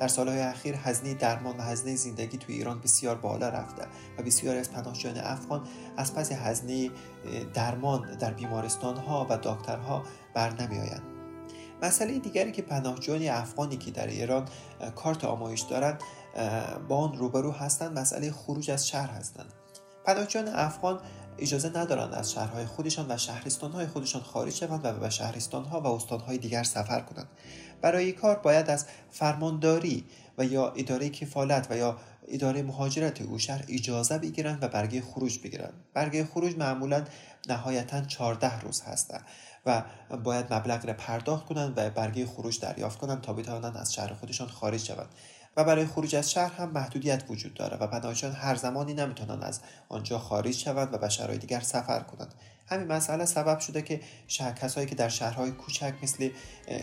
در 0.01 0.09
سالهای 0.09 0.41
اخیر 0.41 0.75
هزینه 0.75 1.15
درمان 1.15 1.57
و 1.57 1.63
هزینه 1.63 1.97
زندگی 1.97 2.39
توی 2.39 2.55
ایران 2.55 2.81
بسیار 2.81 3.15
بالا 3.15 3.49
رفته 3.49 3.87
و 4.19 4.23
بسیاری 4.23 4.59
از 4.59 4.71
پناهجویان 4.73 5.19
افغان 5.19 5.67
از 5.97 6.15
پس 6.15 6.33
هزینه 6.33 6.91
درمان 7.55 8.17
در 8.17 8.31
بیمارستان 8.31 8.97
ها 8.97 9.27
و 9.31 9.37
دکترها 9.37 10.03
بر 10.35 10.63
نمی 10.63 10.79
آیند. 10.79 11.03
مسئله 11.83 12.19
دیگری 12.19 12.53
که 12.53 12.63
پناهجویان 12.63 13.37
افغانی 13.37 13.77
که 13.77 13.91
در 13.91 14.07
ایران 14.07 14.49
کارت 14.97 15.25
آمایش 15.25 15.61
دارند 15.61 16.03
با 16.89 16.97
آن 16.97 17.19
روبرو 17.19 17.53
هستند 17.53 17.99
مسئله 17.99 18.33
خروج 18.33 18.71
از 18.71 18.89
شهر 18.89 19.11
هستند 19.11 19.53
پناهجویان 20.05 20.49
افغان 20.49 21.01
اجازه 21.39 21.79
ندارند 21.79 22.15
از 22.15 22.33
شهرهای 22.33 22.67
خودشان 22.67 23.07
و 23.09 23.17
شهرستانهای 23.17 23.87
خودشان 23.87 24.23
خارج 24.23 24.55
شوند 24.55 24.85
و 24.85 24.93
به 24.93 25.11
شهرستانها 25.11 25.81
و 25.81 25.87
استانهای 25.87 26.39
دیگر 26.39 26.63
سفر 26.63 27.01
کنند 27.01 27.29
برای 27.83 28.13
کار 28.13 28.37
باید 28.37 28.71
از 28.71 28.87
فرمانداری 29.11 30.05
و 30.39 30.45
یا 30.45 30.69
اداره 30.69 31.09
کفالت 31.09 31.67
و 31.71 31.77
یا 31.77 31.97
اداره 32.29 32.63
مهاجرت 32.63 33.23
او 33.23 33.39
شهر 33.39 33.65
اجازه 33.69 34.19
بگیرند 34.19 34.63
و 34.63 34.69
برگه 34.69 35.01
خروج 35.01 35.39
بگیرند. 35.39 35.73
برگه 35.95 36.25
خروج 36.25 36.57
معمولا 36.57 37.05
نهایتا 37.49 38.01
14 38.01 38.61
روز 38.61 38.83
هستند 38.83 39.25
و 39.67 39.83
باید 40.25 40.55
مبلغ 40.55 40.87
را 40.87 40.93
پرداخت 40.93 41.47
کنند 41.47 41.79
و 41.79 41.91
برگه 41.91 42.27
خروج 42.27 42.61
دریافت 42.61 42.99
کنند 42.99 43.21
تا 43.21 43.33
بتوانند 43.33 43.77
از 43.77 43.95
شهر 43.95 44.15
خودشان 44.15 44.49
خارج 44.49 44.81
شوند. 44.81 45.09
و 45.57 45.65
برای 45.65 45.87
خروج 45.87 46.17
از 46.17 46.31
شهر 46.31 46.53
هم 46.53 46.71
محدودیت 46.71 47.25
وجود 47.29 47.55
دارد 47.55 47.83
و 47.83 47.87
پناهجویان 47.87 48.37
هر 48.37 48.55
زمانی 48.55 48.95
نمی‌تونن 48.95 49.43
از 49.43 49.61
آنجا 49.89 50.19
خارج 50.19 50.55
شوند 50.55 50.95
و 50.95 50.99
به 50.99 51.09
شهرهای 51.09 51.39
دیگر 51.39 51.61
سفر 51.61 52.01
کنند. 52.01 52.35
همین 52.71 52.93
مسئله 52.93 53.25
سبب 53.25 53.59
شده 53.59 53.83
که 53.83 54.01
شهر 54.29 54.53
کسایی 54.53 54.87
که 54.87 54.95
در 54.95 55.09
شهرهای 55.09 55.51
کوچک 55.51 55.95
مثل 56.03 56.31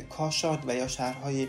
کاشان 0.09 0.63
و 0.67 0.75
یا 0.75 0.88
شهرهای 0.88 1.47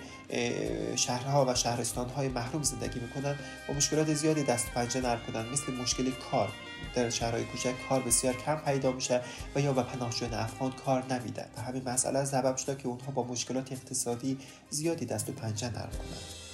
شهرها 0.97 1.47
و 1.49 1.55
شهرستانهای 1.55 2.29
محروم 2.29 2.63
زندگی 2.63 3.01
می‌کنن 3.01 3.39
با 3.69 3.75
مشکلات 3.75 4.15
زیادی 4.15 4.43
دست 4.43 4.67
و 4.67 4.71
پنجه 4.75 5.01
نرم 5.01 5.21
کنن. 5.27 5.49
مثل 5.49 5.73
مشکل 5.73 6.11
کار. 6.31 6.53
در 6.95 7.11
شهرهای 7.11 7.45
کوچک 7.45 7.75
کار 7.89 8.03
بسیار 8.03 8.35
کم 8.35 8.57
پیدا 8.57 8.93
میشه 8.93 9.21
و 9.55 9.61
یا 9.61 9.73
به 9.73 9.83
پناهجویان 9.83 10.35
افغان 10.35 10.73
کار 10.73 11.05
نمیدن. 11.13 11.47
و 11.57 11.61
همین 11.61 11.89
مسئله 11.89 12.25
سبب 12.25 12.57
شده 12.57 12.75
که 12.75 12.89
اونها 12.89 13.13
با 13.13 13.25
مشکلات 13.25 13.73
اقتصادی 13.73 14.39
زیادی 14.71 15.07
دست 15.07 15.29
و 15.29 15.33
پنجه 15.33 15.71
نرم 15.71 15.91
کنند 15.91 16.49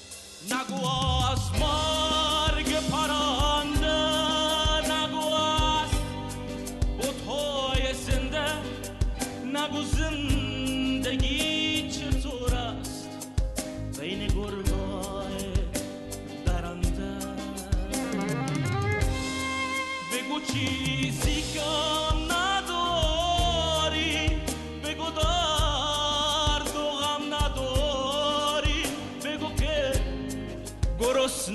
نگو 0.50 0.88
از 1.32 1.38
مرگ 1.60 2.76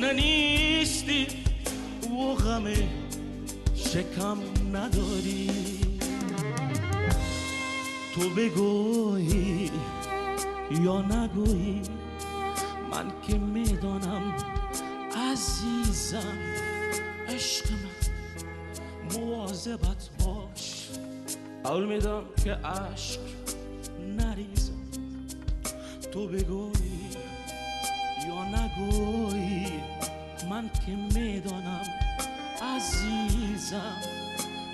نیستی. 0.03 1.27
و 2.03 2.33
غم 2.35 2.63
شکم 3.75 4.37
نداری. 4.73 5.49
تو 8.13 8.29
بگویی 8.29 9.71
یا 10.71 11.01
نگویی 11.01 11.81
من 12.91 13.11
که 13.27 13.37
می‌دانم 13.37 14.35
عزیزم 15.31 16.37
عشق 17.27 17.65
من 17.71 19.19
مواظبت 19.19 20.09
باش. 20.25 20.89
اول 21.65 21.85
میدم 21.85 22.23
که 22.43 22.51
عشق 22.51 23.19
نریزم. 24.17 24.73
تو 26.11 26.27
بگویی 26.27 26.98
عزیزم 33.69 33.95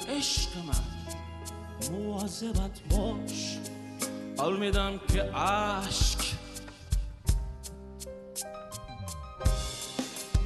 عشق 0.10 0.50
من 0.58 1.92
مواظبت 1.92 2.80
باش. 2.90 3.58
اول 4.40 4.58
میدم 4.58 5.00
که 5.14 5.22
عشق. 5.22 6.20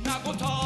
نگو 0.06 0.34
تنهایی 0.34 0.59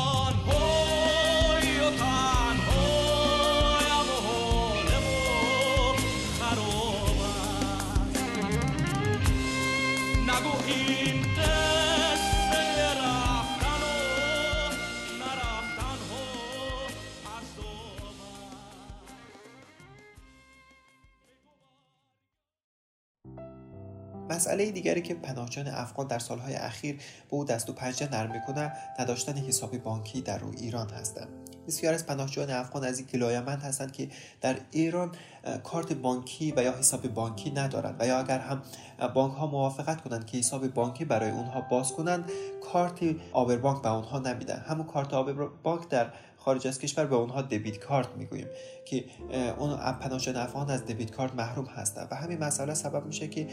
مسئله 24.54 24.72
دیگری 24.72 25.02
که 25.02 25.14
پناهجویان 25.14 25.76
افغان 25.76 26.08
در 26.08 26.20
سالهای 26.20 26.56
اخیر 26.56 26.96
به 26.96 27.02
او 27.30 27.46
دست 27.46 27.70
و 27.70 27.74
پنجه 27.74 28.12
نرم 28.12 28.32
می‌کنند 28.32 28.78
نداشتن 29.00 29.38
حساب 29.38 29.78
بانکی 29.78 30.22
در 30.22 30.38
روی 30.38 30.58
ایران 30.58 30.90
هستند. 30.90 31.28
بسیار 31.68 31.94
از 31.94 32.06
پناهجویان 32.06 32.50
افغان 32.50 32.84
از 32.84 33.00
این 33.00 33.08
گلایمند 33.14 33.62
هستند 33.62 33.92
که 33.92 34.10
در 34.42 34.56
ایران 34.72 35.12
کارت 35.64 35.94
بانکی 35.94 36.54
و 36.58 36.64
یا 36.64 36.78
حساب 36.78 37.08
بانکی 37.08 37.52
ندارند 37.52 37.96
و 38.00 38.08
یا 38.08 38.20
اگر 38.20 38.40
هم 38.40 38.62
بانک 39.14 39.34
ها 39.34 39.48
موافقت 39.48 40.02
کنند 40.02 40.26
که 40.26 40.38
حساب 40.38 40.68
بانکی 40.68 41.06
برای 41.06 41.32
اونها 41.32 41.62
باز 41.62 41.92
کنند 41.92 42.32
کارت 42.72 43.00
آبربانک 43.32 43.82
به 43.82 43.92
اونها 43.92 44.20
نمیدن. 44.20 44.64
همون 44.68 44.86
کارت 44.86 45.14
آبربانک 45.14 45.90
در 45.90 46.08
خارج 46.46 46.68
از 46.68 46.80
کشور 46.80 47.06
به 47.06 47.16
اونها 47.16 47.42
دبیت 47.42 47.78
کارت 47.80 48.10
می‌گوییم 48.18 48.48
که 48.86 49.06
اون 49.58 49.78
پناهجویان 49.78 50.42
افغان 50.42 50.70
از 50.70 50.86
دبیت 50.86 51.12
کارت 51.12 51.36
محروم 51.36 51.66
هستند 51.66 52.08
و 52.12 52.16
همین 52.16 52.40
مسئله 52.40 52.74
سبب 52.74 53.06
میشه 53.06 53.28
که 53.28 53.48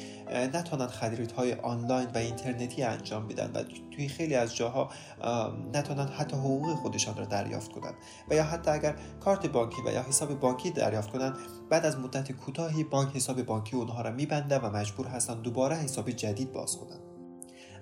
نتونن 0.54 0.86
خریدهای 0.86 1.54
آنلاین 1.54 2.08
و 2.14 2.18
اینترنتی 2.18 2.82
انجام 2.82 3.28
بدن 3.28 3.50
و 3.54 3.62
توی 3.90 4.08
خیلی 4.08 4.34
از 4.34 4.56
جاها 4.56 4.90
اه، 5.20 5.56
نتونن 5.74 6.06
حتی 6.06 6.36
حقوق 6.36 6.74
خودشان 6.74 7.16
را 7.16 7.24
دریافت 7.24 7.72
کنند 7.72 7.94
و 8.30 8.34
یا 8.34 8.44
حتی 8.44 8.70
اگر 8.70 8.96
کارت 9.20 9.46
بانکی 9.46 9.82
و 9.86 9.92
یا 9.92 10.02
حساب 10.02 10.40
بانکی 10.40 10.70
دریافت 10.70 11.12
کنند 11.12 11.36
بعد 11.70 11.86
از 11.86 11.98
مدت 11.98 12.32
کوتاهی 12.32 12.84
بانک 12.84 13.16
حساب 13.16 13.42
بانکی 13.42 13.76
اونها 13.76 14.02
را 14.02 14.10
میبنده 14.10 14.58
و 14.58 14.76
مجبور 14.76 15.06
هستند 15.06 15.42
دوباره 15.42 15.76
حساب 15.76 16.10
جدید 16.10 16.52
باز 16.52 16.76
کنند 16.76 17.09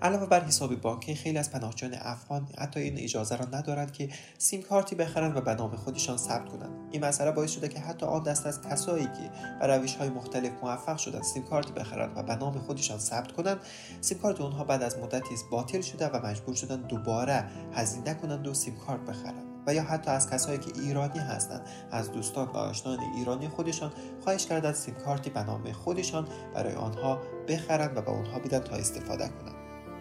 علاوه 0.02 0.26
بر 0.26 0.44
حساب 0.44 0.74
بانکی 0.74 1.14
خیلی 1.14 1.38
از 1.38 1.52
پناهجویان 1.52 1.98
افغان 2.00 2.48
حتی 2.58 2.80
این 2.80 2.98
اجازه 2.98 3.36
را 3.36 3.44
ندارند 3.44 3.92
که 3.92 4.08
سیم 4.38 4.62
کارتی 4.62 4.96
بخرند 4.96 5.36
و 5.36 5.40
به 5.40 5.54
نام 5.54 5.76
خودشان 5.76 6.16
ثبت 6.16 6.48
کنند. 6.48 6.88
این 6.90 7.04
مسئله 7.04 7.30
باعث 7.30 7.50
شده 7.50 7.68
که 7.68 7.80
حتی 7.80 8.06
آن 8.06 8.22
دست 8.22 8.46
از 8.46 8.62
کسایی 8.62 9.04
که 9.04 9.30
به 9.60 9.66
روش 9.66 9.94
های 9.94 10.08
مختلف 10.08 10.52
موفق 10.62 10.96
شدند 10.96 11.22
سیم 11.22 11.42
کارتی 11.42 11.72
بخرند 11.72 12.12
و 12.16 12.22
به 12.22 12.36
نام 12.36 12.58
خودشان 12.58 12.98
ثبت 12.98 13.32
کنند 13.32 13.60
سیم 14.00 14.18
کارت 14.18 14.40
اونها 14.40 14.64
بعد 14.64 14.82
از 14.82 14.98
مدتی 14.98 15.34
باطل 15.50 15.80
شده 15.80 16.08
و 16.08 16.26
مجبور 16.26 16.54
شدند 16.54 16.86
دوباره 16.86 17.44
هزینه 17.72 18.14
کنند 18.14 18.46
و 18.46 18.54
سیم 18.54 18.76
کارت 18.76 19.00
بخرند. 19.00 19.44
و 19.66 19.74
یا 19.74 19.82
حتی 19.82 20.10
از 20.10 20.30
کسایی 20.30 20.58
که 20.58 20.80
ایرانی 20.80 21.18
هستند 21.18 21.66
از 21.90 22.12
دوستان 22.12 22.46
و 22.46 22.56
آشنایان 22.56 23.00
ایرانی 23.16 23.48
خودشان 23.48 23.92
خواهش 24.24 24.46
کردند 24.46 24.74
سیم 24.74 24.94
کارتی 24.94 25.30
به 25.30 25.42
نام 25.42 25.72
خودشان 25.72 26.28
برای 26.54 26.74
آنها 26.74 27.18
بخرند 27.48 27.96
و 27.96 28.02
به 28.02 28.10
آنها 28.10 28.38
بدن 28.38 28.58
تا 28.58 28.76
استفاده 28.76 29.28
کنند. 29.28 29.57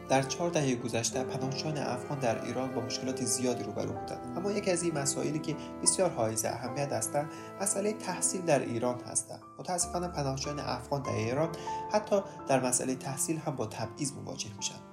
در 0.09 0.21
چهار 0.21 0.49
دهه 0.49 0.75
گذشته 0.75 1.23
پناهجویان 1.23 1.77
افغان 1.77 2.19
در 2.19 2.45
ایران 2.45 2.75
با 2.75 2.81
مشکلات 2.81 3.25
زیادی 3.25 3.63
روبرو 3.63 3.93
بودند. 3.93 4.37
اما 4.37 4.51
یکی 4.51 4.71
از 4.71 4.83
این 4.83 4.97
مسائلی 4.97 5.39
که 5.39 5.55
بسیار 5.83 6.09
حائز 6.09 6.45
اهمیت 6.45 6.91
هستند 6.91 7.29
مسئله 7.61 7.93
تحصیل 7.93 8.41
در 8.41 8.59
ایران 8.59 8.99
هستند. 8.99 9.41
متاسفانه 9.59 10.07
پناهجویان 10.07 10.59
افغان 10.59 11.01
در 11.01 11.11
ایران 11.11 11.49
حتی 11.91 12.21
در 12.47 12.65
مسئله 12.65 12.95
تحصیل 12.95 13.37
هم 13.37 13.55
با 13.55 13.65
تبعیض 13.65 14.11
مواجه 14.11 14.49
میشن. 14.57 14.86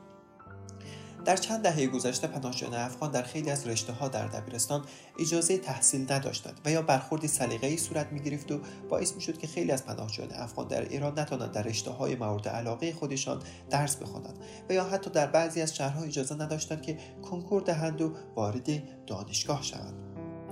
در 1.25 1.37
چند 1.37 1.63
دهه 1.63 1.87
گذشته 1.87 2.27
پناهجویان 2.27 2.75
افغان 2.75 3.11
در 3.11 3.23
خیلی 3.23 3.51
از 3.51 3.67
رشته 3.67 3.93
ها 3.93 4.09
در 4.09 4.27
دبیرستان 4.27 4.85
اجازه 5.19 5.59
تحصیل 5.59 6.13
نداشتند 6.13 6.61
و 6.65 6.71
یا 6.71 6.83
برخوردی 6.83 7.29
سلیقه‌ای 7.29 7.77
صورت 7.77 8.13
می‌گرفت 8.13 8.53
و 8.53 8.61
باعث 8.89 9.15
می‌شد 9.15 9.39
که 9.39 9.47
خیلی 9.47 9.73
از 9.73 9.87
پناهجویان 9.87 10.33
افغان 10.33 10.69
در 10.69 10.89
ایران 10.89 11.19
نتوانند 11.19 11.53
در 11.53 11.63
رشته 11.63 11.91
های 11.91 12.17
مورد 12.17 12.49
علاقه 12.49 12.93
خودشان 12.93 13.43
درس 13.71 13.97
بخوانند 13.97 14.39
و 14.69 14.73
یا 14.73 14.85
حتی 14.85 15.11
در 15.11 15.27
بعضی 15.27 15.61
از 15.61 15.77
شهرها 15.77 16.03
اجازه 16.03 16.35
نداشتند 16.35 16.83
که 16.83 16.99
کنکور 17.23 17.63
دهند 17.63 18.01
و 18.03 18.15
وارد 18.37 18.69
دانشگاه 19.07 19.63
شوند. 19.63 20.04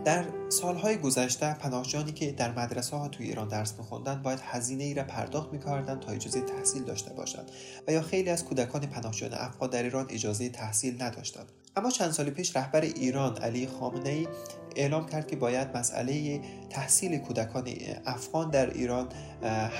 در 0.05 0.25
سالهای 0.49 0.97
گذشته 0.97 1.55
پناهجویانی 1.55 2.13
که 2.13 2.33
در 2.33 2.53
مدرسه 2.53 2.97
ها 2.97 3.09
توی 3.09 3.27
ایران 3.27 3.49
درس 3.49 3.79
می‌خواندند 3.79 4.23
باید 4.23 4.41
هزینه 4.43 4.85
ای 4.85 4.95
را 4.95 5.03
پرداخت 5.03 5.53
می‌کردند 5.53 6.01
تا 6.01 6.13
اجازه 6.13 6.41
تحصیل 6.41 6.83
داشته 6.83 7.13
باشند. 7.13 7.51
و 7.89 7.93
یا 7.93 8.03
خیلی 8.03 8.31
از 8.31 8.45
کودکان 8.45 8.81
پناهجویان 8.81 9.35
افغان 9.35 9.71
در 9.71 9.83
ایران 9.83 10.07
اجازه 10.11 10.49
تحصیل 10.49 11.03
نداشتند. 11.03 11.53
اما 11.77 11.91
چند 11.91 12.11
سال 12.11 12.31
پیش 12.31 12.57
رهبر 12.57 12.81
ایران 12.81 13.37
علی 13.37 13.67
خامنه 13.67 14.09
ای 14.09 14.29
اعلام 14.77 15.07
کرد 15.07 15.27
که 15.27 15.37
باید 15.37 15.77
مسئله 15.77 16.41
تحصیل 16.71 17.19
کودکان 17.19 17.69
افغان 18.07 18.51
در 18.51 18.71
ایران 18.71 19.09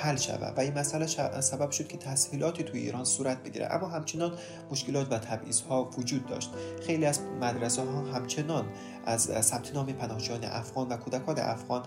حل 0.03 0.17
شود 0.17 0.59
و 0.59 0.61
این 0.61 0.79
مسئله 0.79 1.07
سبب 1.41 1.71
شد 1.71 1.89
که 1.89 1.97
تسهیلاتی 1.97 2.63
توی 2.63 2.81
ایران 2.81 3.05
صورت 3.05 3.43
بگیره. 3.43 3.69
اما 3.71 3.89
همچنان 3.89 4.39
مشکلات 4.71 5.13
و 5.13 5.19
تبعیض 5.19 5.61
ها 5.61 5.91
وجود 5.99 6.27
داشت. 6.27 6.51
خیلی 6.87 7.07
از 7.07 7.21
مدرسه 7.21 7.83
ها 7.83 8.01
همچنان 8.01 8.65
از 9.07 9.23
ثبت 9.41 9.75
نام 9.75 9.87
پناهجویان 9.87 10.45
افغان 10.45 10.89
و 10.89 10.97
کودکان 10.97 11.39
افغان 11.39 11.83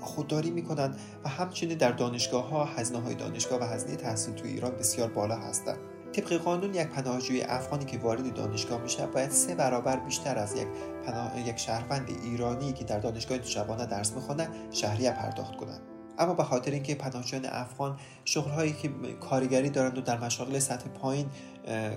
خودداری 0.00 0.50
می‌کنند 0.50 0.98
و 1.24 1.28
همچنین 1.28 1.78
در 1.78 1.92
دانشگاه 1.92 2.48
ها 2.48 2.64
هزینه 2.64 3.00
های 3.00 3.14
دانشگاه 3.14 3.60
و 3.60 3.64
هزینه 3.64 3.96
تحصیل 3.96 4.34
توی 4.34 4.50
ایران 4.50 4.72
بسیار 4.72 5.08
بالا 5.08 5.36
هستند. 5.36 5.91
طبق 6.12 6.32
قانون 6.32 6.74
یک 6.74 6.88
پناهجوی 6.88 7.42
افغانی 7.42 7.84
که 7.84 7.98
وارد 7.98 8.34
دانشگاه 8.34 8.82
میشه 8.82 9.06
باید 9.06 9.30
سه 9.30 9.54
برابر 9.54 9.96
بیشتر 9.96 10.38
از 10.38 10.54
یک 10.56 10.66
پناه... 11.06 11.48
یک 11.48 11.56
شهروند 11.56 12.10
ایرانی 12.24 12.72
که 12.72 12.84
در 12.84 12.98
دانشگاه 12.98 13.42
شبانه 13.42 13.86
درس 13.86 14.12
می‌خونه 14.12 14.48
شهریه 14.70 15.12
پرداخت 15.12 15.56
کنند 15.56 15.91
اما 16.18 16.34
به 16.34 16.44
خاطر 16.44 16.70
اینکه 16.70 16.94
پناهجویان 16.94 17.46
افغان 17.46 17.98
شغلهایی 18.24 18.72
که 18.72 18.90
کارگری 19.20 19.70
دارند 19.70 19.98
و 19.98 20.00
در 20.00 20.18
مشاغل 20.18 20.58
سطح 20.58 20.88
پایین 20.88 21.26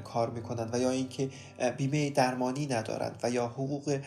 کار 0.03 0.30
می‌کنند 0.30 0.76
و 0.76 0.80
یا 0.80 0.89
اینکه 0.89 1.30
بیمه 1.78 2.09
درمانی 2.09 2.68
ندارند 2.68 3.20
و 3.24 3.30
یا 3.30 3.47
حقوق 3.47 3.99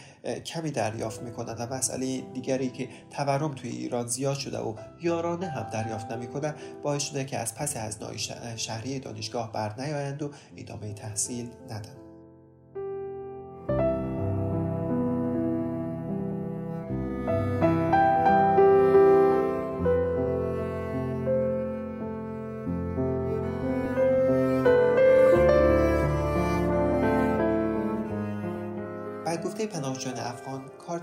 کمی 0.47 0.71
دریافت 0.71 1.23
می‌کنند 1.23 1.57
و 1.61 1.75
مسئله 1.75 2.21
دیگری 2.21 2.71
که 2.71 2.89
تورم 3.11 3.55
توی 3.55 3.71
ایران 3.71 4.07
زیاد 4.07 4.37
شده 4.37 4.59
و 4.59 4.75
یارانه 5.01 5.47
هم 5.47 5.71
دریافت 5.71 6.13
نمی‌کنند 6.13 6.55
باعث 6.83 7.03
شده 7.03 7.25
که 7.25 7.39
از 7.39 7.55
پس 7.55 7.77
از 7.77 7.99
شهری 8.57 8.99
دانشگاه 8.99 9.53
بر 9.53 9.81
نیایند 9.81 10.23
و 10.23 10.31
ادامه 10.57 10.93
تحصیل 10.93 11.49
ندن. 11.71 12.08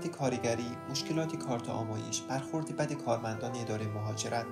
کارت 0.08 0.40
کارگری 0.40 0.76
مشکلات 0.90 1.36
کارت 1.36 1.70
آمایش 1.70 2.20
برخورد 2.20 2.76
بد 2.76 2.92
کارمندان 2.92 3.56
اداره 3.56 3.86
مهاجرت 3.86 4.46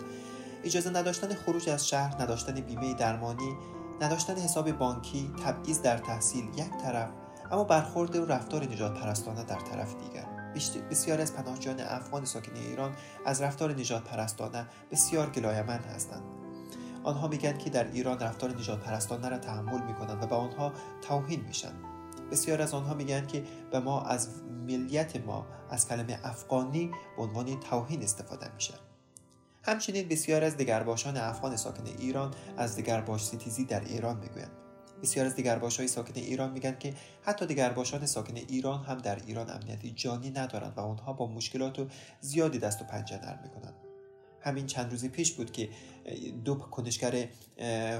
اجازه 0.64 0.90
نداشتن 0.90 1.34
خروج 1.34 1.68
از 1.68 1.88
شهر 1.88 2.22
نداشتن 2.22 2.60
بیمه 2.60 2.94
درمانی 2.94 3.56
نداشتن 4.00 4.36
حساب 4.36 4.72
بانکی 4.72 5.30
تبعیض 5.44 5.82
در 5.82 5.98
تحصیل 5.98 6.44
یک 6.44 6.70
طرف 6.82 7.08
اما 7.50 7.64
برخورد 7.64 8.16
و 8.16 8.26
رفتار 8.26 8.64
نجات 8.64 9.00
پرستانه 9.00 9.44
در 9.44 9.60
طرف 9.60 9.94
دیگر. 9.94 10.26
بسیاری 10.90 11.22
از 11.22 11.34
پناهجویان 11.34 11.80
افغان 11.80 12.24
ساکن 12.24 12.56
ایران 12.56 12.92
از 13.26 13.42
رفتار 13.42 13.72
نجات 13.72 14.04
پرستانه 14.04 14.66
بسیار 14.90 15.30
گلایمند 15.30 15.84
هستند. 15.84 16.22
آنها 17.04 17.28
میگن 17.28 17.58
که 17.58 17.70
در 17.70 17.92
ایران 17.92 18.18
رفتار 18.18 18.50
نجات 18.50 18.80
پرستانه 18.80 19.28
را 19.28 19.38
تحمل 19.38 19.82
می‌کنند 19.82 20.22
و 20.22 20.26
به 20.26 20.34
آنها 20.34 20.72
توهین 21.02 21.40
میشن. 21.40 21.93
بسیار 22.34 22.62
از 22.62 22.74
آنها 22.74 22.94
میگن 22.94 23.26
که 23.26 23.44
به 23.70 23.80
ما 23.80 24.02
از 24.02 24.28
ملیت 24.66 25.16
ما 25.16 25.46
از 25.70 25.88
کلمه 25.88 26.18
افغانی 26.24 26.90
به 27.16 27.22
عنوان 27.22 27.60
توهین 27.60 28.02
استفاده 28.02 28.54
میشه. 28.54 28.74
همچنین 29.62 30.08
بسیار 30.08 30.44
از 30.44 30.56
دگرباشان 30.56 31.16
افغان 31.16 31.56
ساکن 31.56 31.84
ایران 31.98 32.34
از 32.56 32.76
دگرباش 32.76 33.24
ستیزی 33.24 33.64
در 33.64 33.80
ایران 33.80 34.16
می‌گویند. 34.16 34.50
بسیار 35.02 35.26
از 35.26 35.36
دگرباش 35.36 35.76
های 35.76 35.88
ساکن 35.88 36.12
ایران 36.16 36.52
میگن 36.52 36.76
که 36.78 36.94
حتی 37.22 37.46
دگرباشان 37.46 38.06
ساکن 38.06 38.36
ایران 38.36 38.84
هم 38.84 38.98
در 38.98 39.18
ایران 39.26 39.50
امنیتی 39.50 39.90
جانی 39.90 40.30
ندارند 40.30 40.72
و 40.76 40.80
آنها 40.80 41.12
با 41.12 41.26
مشکلات 41.26 41.86
زیادی 42.20 42.58
دست 42.58 42.82
و 42.82 42.84
پنجه 42.84 43.16
نرم 43.16 43.40
می‌کنند. 43.42 43.74
همین 44.44 44.66
چند 44.66 44.90
روزی 44.90 45.08
پیش 45.08 45.32
بود 45.32 45.52
که 45.52 45.68
دو 46.44 46.54
کنشگر 46.54 47.28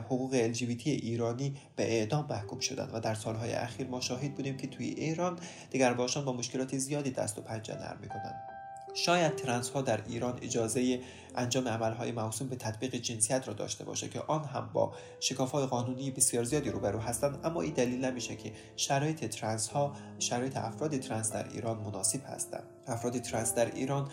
حقوق 0.06 0.52
LGBT 0.52 0.86
ایرانی 0.86 1.56
به 1.76 1.98
اعدام 1.98 2.26
محکوم 2.30 2.60
شدند 2.60 2.90
و 2.94 3.00
در 3.00 3.14
سالهای 3.14 3.52
اخیر 3.52 3.86
ما 3.86 4.00
شاهد 4.00 4.34
بودیم 4.34 4.56
که 4.56 4.66
توی 4.66 4.86
ایران 4.86 5.38
دیگرباشان 5.70 6.24
با 6.24 6.32
مشکلات 6.32 6.78
زیادی 6.78 7.10
دست 7.10 7.38
و 7.38 7.42
پنجه 7.42 7.74
نرم 7.74 7.98
می‌کنند. 8.02 8.54
شاید 8.96 9.36
ترنس 9.36 9.70
ها 9.70 9.82
در 9.82 10.00
ایران 10.06 10.38
اجازه 10.42 11.00
انجام 11.34 11.68
عملهای 11.68 12.12
موسوم 12.12 12.48
به 12.48 12.56
تطبیق 12.56 12.94
جنسیت 12.94 13.48
را 13.48 13.54
داشته 13.54 13.84
باشه 13.84 14.08
که 14.08 14.20
آن 14.20 14.44
هم 14.44 14.70
با 14.72 14.94
شکافهای 15.20 15.66
قانونی 15.66 16.10
بسیار 16.10 16.44
زیادی 16.44 16.70
روبرو 16.70 16.98
هستند 16.98 17.38
اما 17.44 17.62
این 17.62 17.74
دلیل 17.74 18.04
نمیشه 18.04 18.36
که 18.36 18.52
شرایط 18.76 19.24
ترنس 19.24 19.68
ها 19.68 19.96
شرایط 20.18 20.56
افراد 20.56 20.98
ترنس 20.98 21.32
در 21.32 21.48
ایران 21.48 21.78
مناسب 21.78 22.20
هستند. 22.26 22.64
افراد 22.86 23.18
ترنس 23.18 23.54
در 23.54 23.74
ایران 23.74 24.08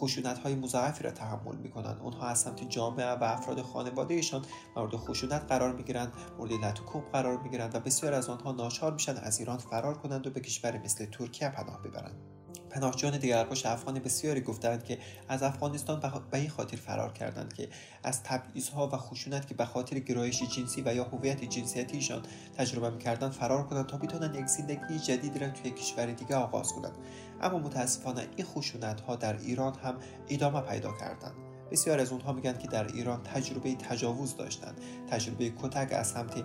خشونت 0.00 0.38
های 0.38 0.54
مضاعفی 0.54 1.04
را 1.04 1.10
تحمل 1.10 1.56
می 1.56 1.70
کنند 1.70 2.00
اونها 2.02 2.26
از 2.26 2.38
سمت 2.38 2.68
جامعه 2.68 3.06
و 3.06 3.24
افراد 3.24 3.62
خانوادهشان 3.62 4.44
مورد 4.76 4.96
خشونت 4.96 5.44
قرار 5.48 5.72
می 5.72 5.82
گیرند 5.82 6.12
مورد 6.38 6.52
لطوکوب 6.52 7.04
قرار 7.12 7.42
می 7.42 7.50
گیرند 7.50 7.74
و 7.74 7.80
بسیار 7.80 8.14
از 8.14 8.28
آنها 8.28 8.52
ناچار 8.52 8.92
میشن 8.92 9.16
از 9.16 9.38
ایران 9.38 9.58
فرار 9.58 9.98
کنند 9.98 10.26
و 10.26 10.30
به 10.30 10.40
کشور 10.40 10.78
مثل 10.78 11.06
ترکیه 11.06 11.48
پناه 11.48 11.82
ببرند. 11.82 12.35
پناهجویان 12.70 13.18
دیگرباش 13.18 13.66
افغان 13.66 13.98
بسیاری 13.98 14.40
گفتند 14.40 14.84
که 14.84 14.98
از 15.28 15.42
افغانستان 15.42 16.22
به 16.30 16.38
این 16.38 16.48
خاطر 16.48 16.76
فرار 16.76 17.12
کردند 17.12 17.52
که 17.52 17.68
از 18.02 18.22
تبعیضها 18.22 18.88
و 18.88 18.96
خشونت 18.96 19.46
که 19.46 19.54
به 19.54 19.64
خاطر 19.64 19.98
گرایش 19.98 20.42
جنسی 20.42 20.82
و 20.86 20.94
یا 20.94 21.04
هویت 21.04 21.44
جنسیتیشان 21.44 22.22
تجربه 22.58 22.90
می‌کردند 22.90 23.32
فرار 23.32 23.66
کنند 23.66 23.86
تا 23.86 23.96
بتوانند 23.96 24.36
یک 24.36 24.46
زندگی 24.46 24.98
جدیدی 24.98 25.38
را 25.38 25.48
توی 25.48 25.70
کشور 25.70 26.06
دیگه 26.06 26.36
آغاز 26.36 26.72
کنند. 26.72 26.94
اما 27.42 27.58
متاسفانه 27.58 28.28
این 28.36 28.46
خشونت 28.46 29.00
ها 29.00 29.16
در 29.16 29.36
ایران 29.38 29.74
هم 29.74 29.94
ادامه 30.28 30.60
پیدا 30.60 30.92
کردند. 30.92 31.34
بسیار 31.70 32.00
از 32.00 32.12
اونها 32.12 32.32
میگن 32.32 32.58
که 32.58 32.68
در 32.68 32.86
ایران 32.86 33.22
تجربه 33.22 33.74
تجاوز 33.74 34.36
داشتند. 34.36 34.80
تجربه 35.10 35.52
کتک 35.62 35.92
از 35.92 36.08
سمت 36.08 36.44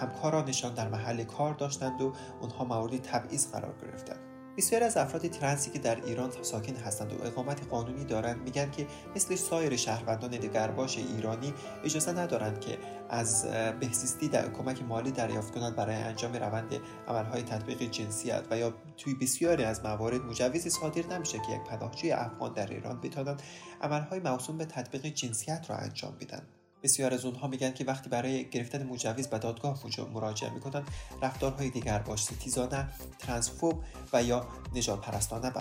همکارانشان 0.00 0.74
در 0.74 0.88
محل 0.88 1.24
کار 1.24 1.54
داشتند 1.54 2.02
و 2.02 2.12
اونها 2.40 2.64
مورد 2.64 3.02
تبعیض 3.02 3.46
قرار 3.46 3.74
گرفتند. 3.82 4.33
بسیاری 4.56 4.84
از 4.84 4.96
افراد 4.96 5.26
ترنسی 5.26 5.70
که 5.70 5.78
در 5.78 6.04
ایران 6.04 6.30
ساکن 6.42 6.76
هستند 6.76 7.12
و 7.12 7.26
اقامت 7.26 7.68
قانونی 7.68 8.04
دارند 8.04 8.42
میگن 8.42 8.70
که 8.70 8.86
مثل 9.16 9.36
سایر 9.36 9.76
شهروندان 9.76 10.30
دگرباش 10.30 10.98
ایرانی 10.98 11.54
اجازه 11.84 12.12
ندارند 12.12 12.60
که 12.60 12.78
از 13.10 13.46
بهزیستی 13.80 14.28
در 14.28 14.48
کمک 14.48 14.82
مالی 14.82 15.10
دریافت 15.10 15.54
کنند 15.54 15.76
برای 15.76 15.96
انجام 15.96 16.32
روند 16.32 16.74
عملهای 17.08 17.42
تطبیق 17.42 17.82
جنسیت 17.82 18.42
و 18.50 18.58
یا 18.58 18.74
توی 18.96 19.14
بسیاری 19.14 19.64
از 19.64 19.84
موارد 19.84 20.20
مجوزی 20.20 20.70
صادر 20.70 21.06
نمیشه 21.06 21.38
که 21.38 21.52
یک 21.52 21.64
پناهجوی 21.64 22.12
افغان 22.12 22.52
در 22.52 22.66
ایران 22.66 23.00
بتوانند 23.00 23.42
عملهای 23.82 24.20
موسوم 24.20 24.58
به 24.58 24.64
تطبیق 24.64 25.06
جنسیت 25.06 25.66
را 25.68 25.76
انجام 25.76 26.16
بدن. 26.20 26.42
بسیار 26.84 27.14
از 27.14 27.24
اونها 27.24 27.46
میگن 27.46 27.72
که 27.72 27.84
وقتی 27.84 28.08
برای 28.08 28.50
گرفتن 28.50 28.86
مجوز 28.86 29.26
به 29.26 29.38
دادگاه 29.38 29.80
مراجعه 30.14 30.50
می‌کنن 30.50 30.82
رفتارهای 31.22 31.70
دیگر 31.70 31.98
باش 31.98 32.22
ستیزانه 32.22 32.88
ترانسفوب 33.18 33.84
و 34.12 34.22
یا 34.22 34.46
نجات 34.74 35.00
پرستانه 35.00 35.52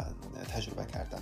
تجربه 0.54 0.86
کردن 0.86 1.22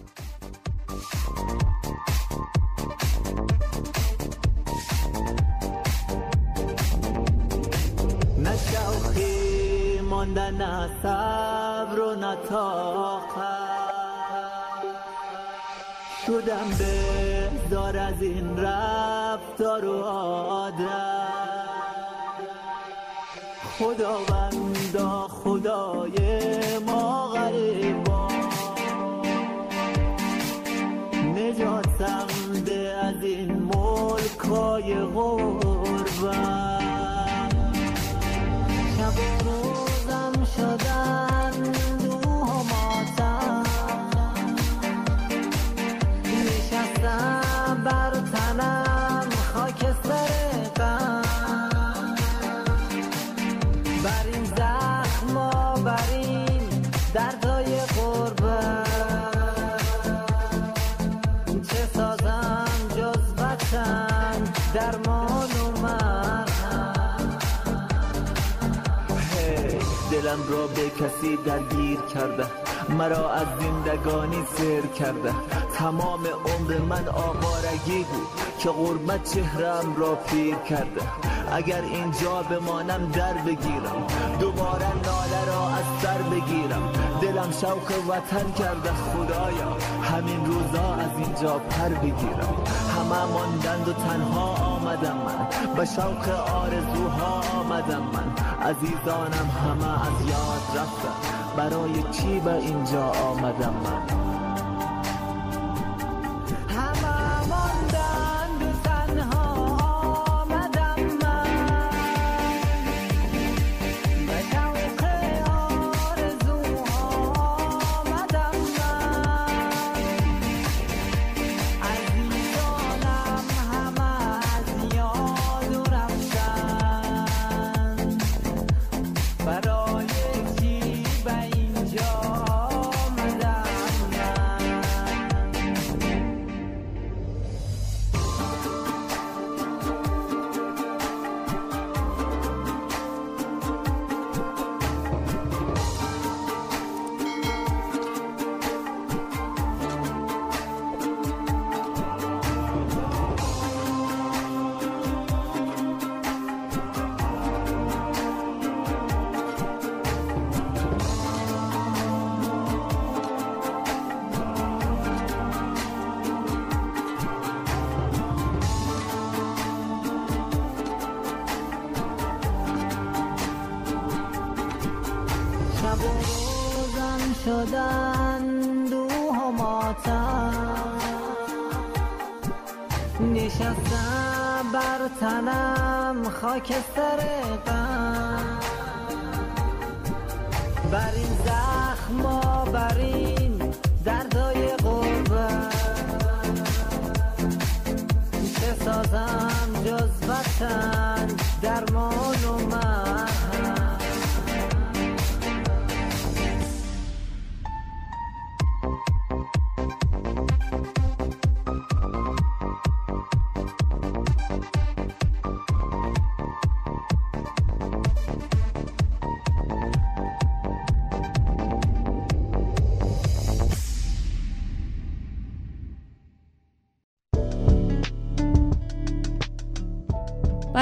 نه 16.72 17.31
بهدار 17.72 17.98
از 17.98 18.22
این 18.22 18.58
رفتار 18.58 19.86
و 19.86 20.04
خداوندا 23.80 25.28
خدای 25.28 26.18
ما 26.86 27.28
غریبا 27.28 28.28
نجاتم 31.36 32.28
ده 32.66 32.98
از 33.04 33.24
این 33.24 33.52
ملکای 33.52 34.96
غربت 34.96 35.71
دلم 70.32 70.50
را 70.50 70.68
به 70.68 70.90
کسی 70.90 71.38
درگیر 71.38 72.00
کرده. 72.00 72.46
مرا 72.90 73.32
از 73.32 73.48
زندگانی 73.60 74.46
سر 74.56 74.88
کرده. 74.88 75.34
تمام 75.82 76.28
عمر 76.28 76.78
من 76.78 77.08
آوارگی 77.08 78.04
بود 78.04 78.28
که 78.60 78.70
غربت 78.70 79.34
چهرم 79.34 79.96
را 79.98 80.16
پیر 80.16 80.56
کرده. 80.56 81.02
اگر 81.52 81.82
اینجا 81.82 82.44
بمانم 82.44 83.12
در 83.12 83.34
بگیرم. 83.34 84.08
دوباره 84.40 84.88
ناله 85.06 85.46
را 85.48 85.68
از 85.70 85.86
سر 86.02 86.22
بگیرم. 86.22 86.90
دلم 87.22 87.52
شوق 87.62 88.10
وطن 88.10 88.52
کرده 88.52 88.90
خدایا. 88.90 89.78
همین 90.04 90.46
روزا 90.46 90.94
از 90.94 91.18
اینجا 91.18 91.60
پر 91.60 91.90
بگیرم. 91.90 92.56
همه 92.98 93.26
ماندند 93.34 93.88
و 93.88 93.94
تنها 93.94 94.54
آمدم 94.54 95.18
من. 95.18 95.48
به 95.76 95.86
شوق 95.86 96.30
آرزوها 96.56 97.42
آمدم 97.60 98.04
من. 98.14 98.36
عزیزانم 98.70 99.50
همه 99.66 100.02
از 100.02 100.28
یاد 100.28 100.82
رفتم 100.82 101.16
برای 101.58 102.04
چی 102.12 102.40
به 102.40 102.54
اینجا 102.54 103.04
آمدم 103.04 103.74
من؟ 103.84 104.41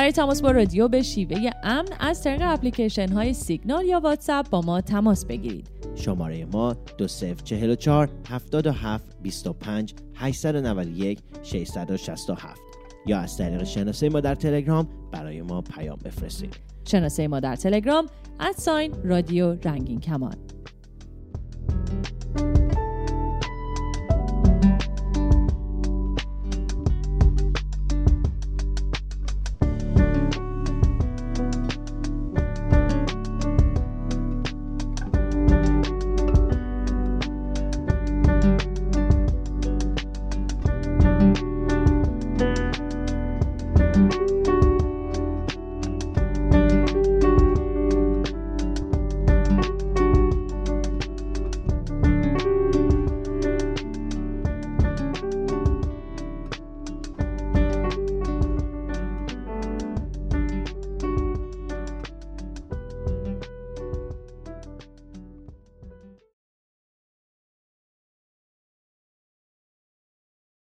برای 0.10 0.26
تماس 0.26 0.42
با 0.42 0.52
رادیو 0.52 0.88
به 0.88 1.02
شیوه 1.02 1.50
امن 1.64 1.88
از 2.00 2.24
طریق 2.24 2.42
اپلیکیشن 2.44 3.10
های 3.10 3.34
سیگنال 3.34 3.86
یا 3.86 4.00
واتساپ 4.00 4.50
با 4.50 4.62
ما 4.62 4.82
تماس 4.82 5.26
بگیرید. 5.26 5.70
شماره 5.96 6.46
ما 6.46 6.74
2044 6.98 8.10
77 8.30 9.06
25 9.22 9.94
891 10.16 11.20
667 11.44 12.62
یا 13.06 13.20
از 13.20 13.38
طریق 13.38 13.64
شناسه 13.64 14.10
ما 14.10 14.20
در 14.20 14.36
تلگرام 14.36 14.88
برای 15.12 15.42
ما 15.42 15.62
پیام 15.62 16.00
بفرستید. 16.06 16.56
شناسه 16.86 17.28
ما 17.28 17.40
در 17.40 17.56
تلگرام 17.56 18.06
ادساین 18.40 18.94
رادیو 19.04 19.56
رنگین 19.64 20.00
کمان. 20.00 20.36